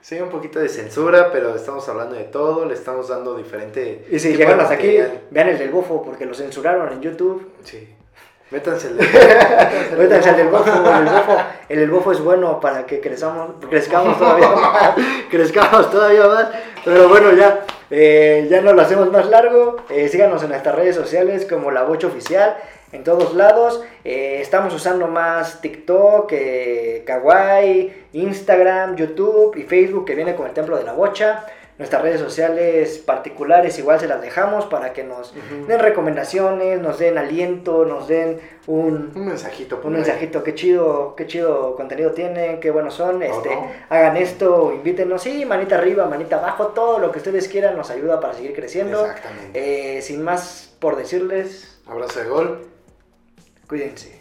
Sí, 0.00 0.18
un 0.20 0.30
poquito 0.30 0.60
de 0.60 0.68
censura, 0.68 1.30
pero 1.32 1.56
estamos 1.56 1.86
hablando 1.88 2.14
de 2.14 2.24
todo, 2.24 2.64
le 2.64 2.74
estamos 2.74 3.08
dando 3.08 3.36
diferente. 3.36 4.06
Y 4.10 4.18
si 4.18 4.32
de 4.36 4.46
hasta 4.46 4.74
aquí, 4.74 4.96
vean 5.30 5.48
el 5.48 5.58
del 5.58 5.70
bofo 5.70 6.02
porque 6.02 6.24
lo 6.24 6.34
censuraron 6.34 6.92
en 6.92 7.02
YouTube. 7.02 7.52
Sí. 7.64 7.94
Métanse 8.50 8.88
el 8.88 8.94
Métanse 9.98 10.44
bofo, 10.44 10.70
el 10.70 11.04
del 11.04 11.04
bofo, 11.04 11.36
el 11.68 11.90
bofo 11.90 12.12
es 12.12 12.20
bueno 12.20 12.58
para 12.60 12.86
que 12.86 12.98
crezamos, 12.98 13.50
crezcamos 13.68 14.18
todavía 14.18 14.48
más, 14.48 14.94
crezcamos 15.30 15.90
todavía 15.90 16.26
más, 16.26 16.48
pero 16.82 17.10
bueno 17.10 17.34
ya, 17.34 17.66
eh, 17.90 18.46
ya 18.50 18.62
no 18.62 18.72
lo 18.72 18.80
hacemos 18.80 19.12
más 19.12 19.26
largo, 19.28 19.76
eh, 19.90 20.08
síganos 20.08 20.42
en 20.42 20.48
nuestras 20.48 20.74
redes 20.74 20.96
sociales 20.96 21.44
como 21.44 21.70
La 21.70 21.82
Bocha 21.82 22.06
Oficial, 22.06 22.56
en 22.92 23.04
todos 23.04 23.34
lados, 23.34 23.82
eh, 24.02 24.38
estamos 24.40 24.72
usando 24.72 25.08
más 25.08 25.60
TikTok, 25.60 26.32
Kawaii, 27.04 28.06
Instagram, 28.14 28.96
YouTube 28.96 29.56
y 29.56 29.64
Facebook 29.64 30.06
que 30.06 30.14
viene 30.14 30.34
con 30.34 30.46
el 30.46 30.54
Templo 30.54 30.78
de 30.78 30.84
la 30.84 30.94
Bocha, 30.94 31.44
nuestras 31.78 32.02
redes 32.02 32.20
sociales 32.20 32.98
particulares 32.98 33.78
igual 33.78 34.00
se 34.00 34.08
las 34.08 34.20
dejamos 34.20 34.66
para 34.66 34.92
que 34.92 35.04
nos 35.04 35.32
den 35.68 35.78
recomendaciones, 35.78 36.80
nos 36.80 36.98
den 36.98 37.16
aliento, 37.16 37.84
nos 37.84 38.08
den 38.08 38.40
un, 38.66 39.12
Un 39.14 39.26
mensajito. 39.26 39.80
un 39.84 39.94
ahí. 39.94 40.00
mensajito, 40.02 40.42
qué 40.42 40.54
chido, 40.54 41.14
qué 41.16 41.26
chido 41.26 41.76
contenido 41.76 42.10
tienen, 42.10 42.58
qué 42.60 42.70
buenos 42.72 42.94
son, 42.94 43.22
este, 43.22 43.54
no. 43.54 43.70
hagan 43.90 44.16
esto, 44.16 44.72
invítenos, 44.74 45.22
sí, 45.22 45.44
manita 45.46 45.76
arriba, 45.76 46.06
manita 46.06 46.36
abajo, 46.36 46.68
todo 46.68 46.98
lo 46.98 47.12
que 47.12 47.18
ustedes 47.18 47.46
quieran 47.48 47.76
nos 47.76 47.90
ayuda 47.90 48.20
para 48.20 48.34
seguir 48.34 48.54
creciendo. 48.54 49.06
Exactamente. 49.06 49.98
Eh, 49.98 50.02
sin 50.02 50.22
más 50.22 50.74
por 50.80 50.96
decirles, 50.96 51.80
Abrazo 51.86 52.20
de 52.20 52.28
gol. 52.28 52.66
cuídense. 53.68 54.17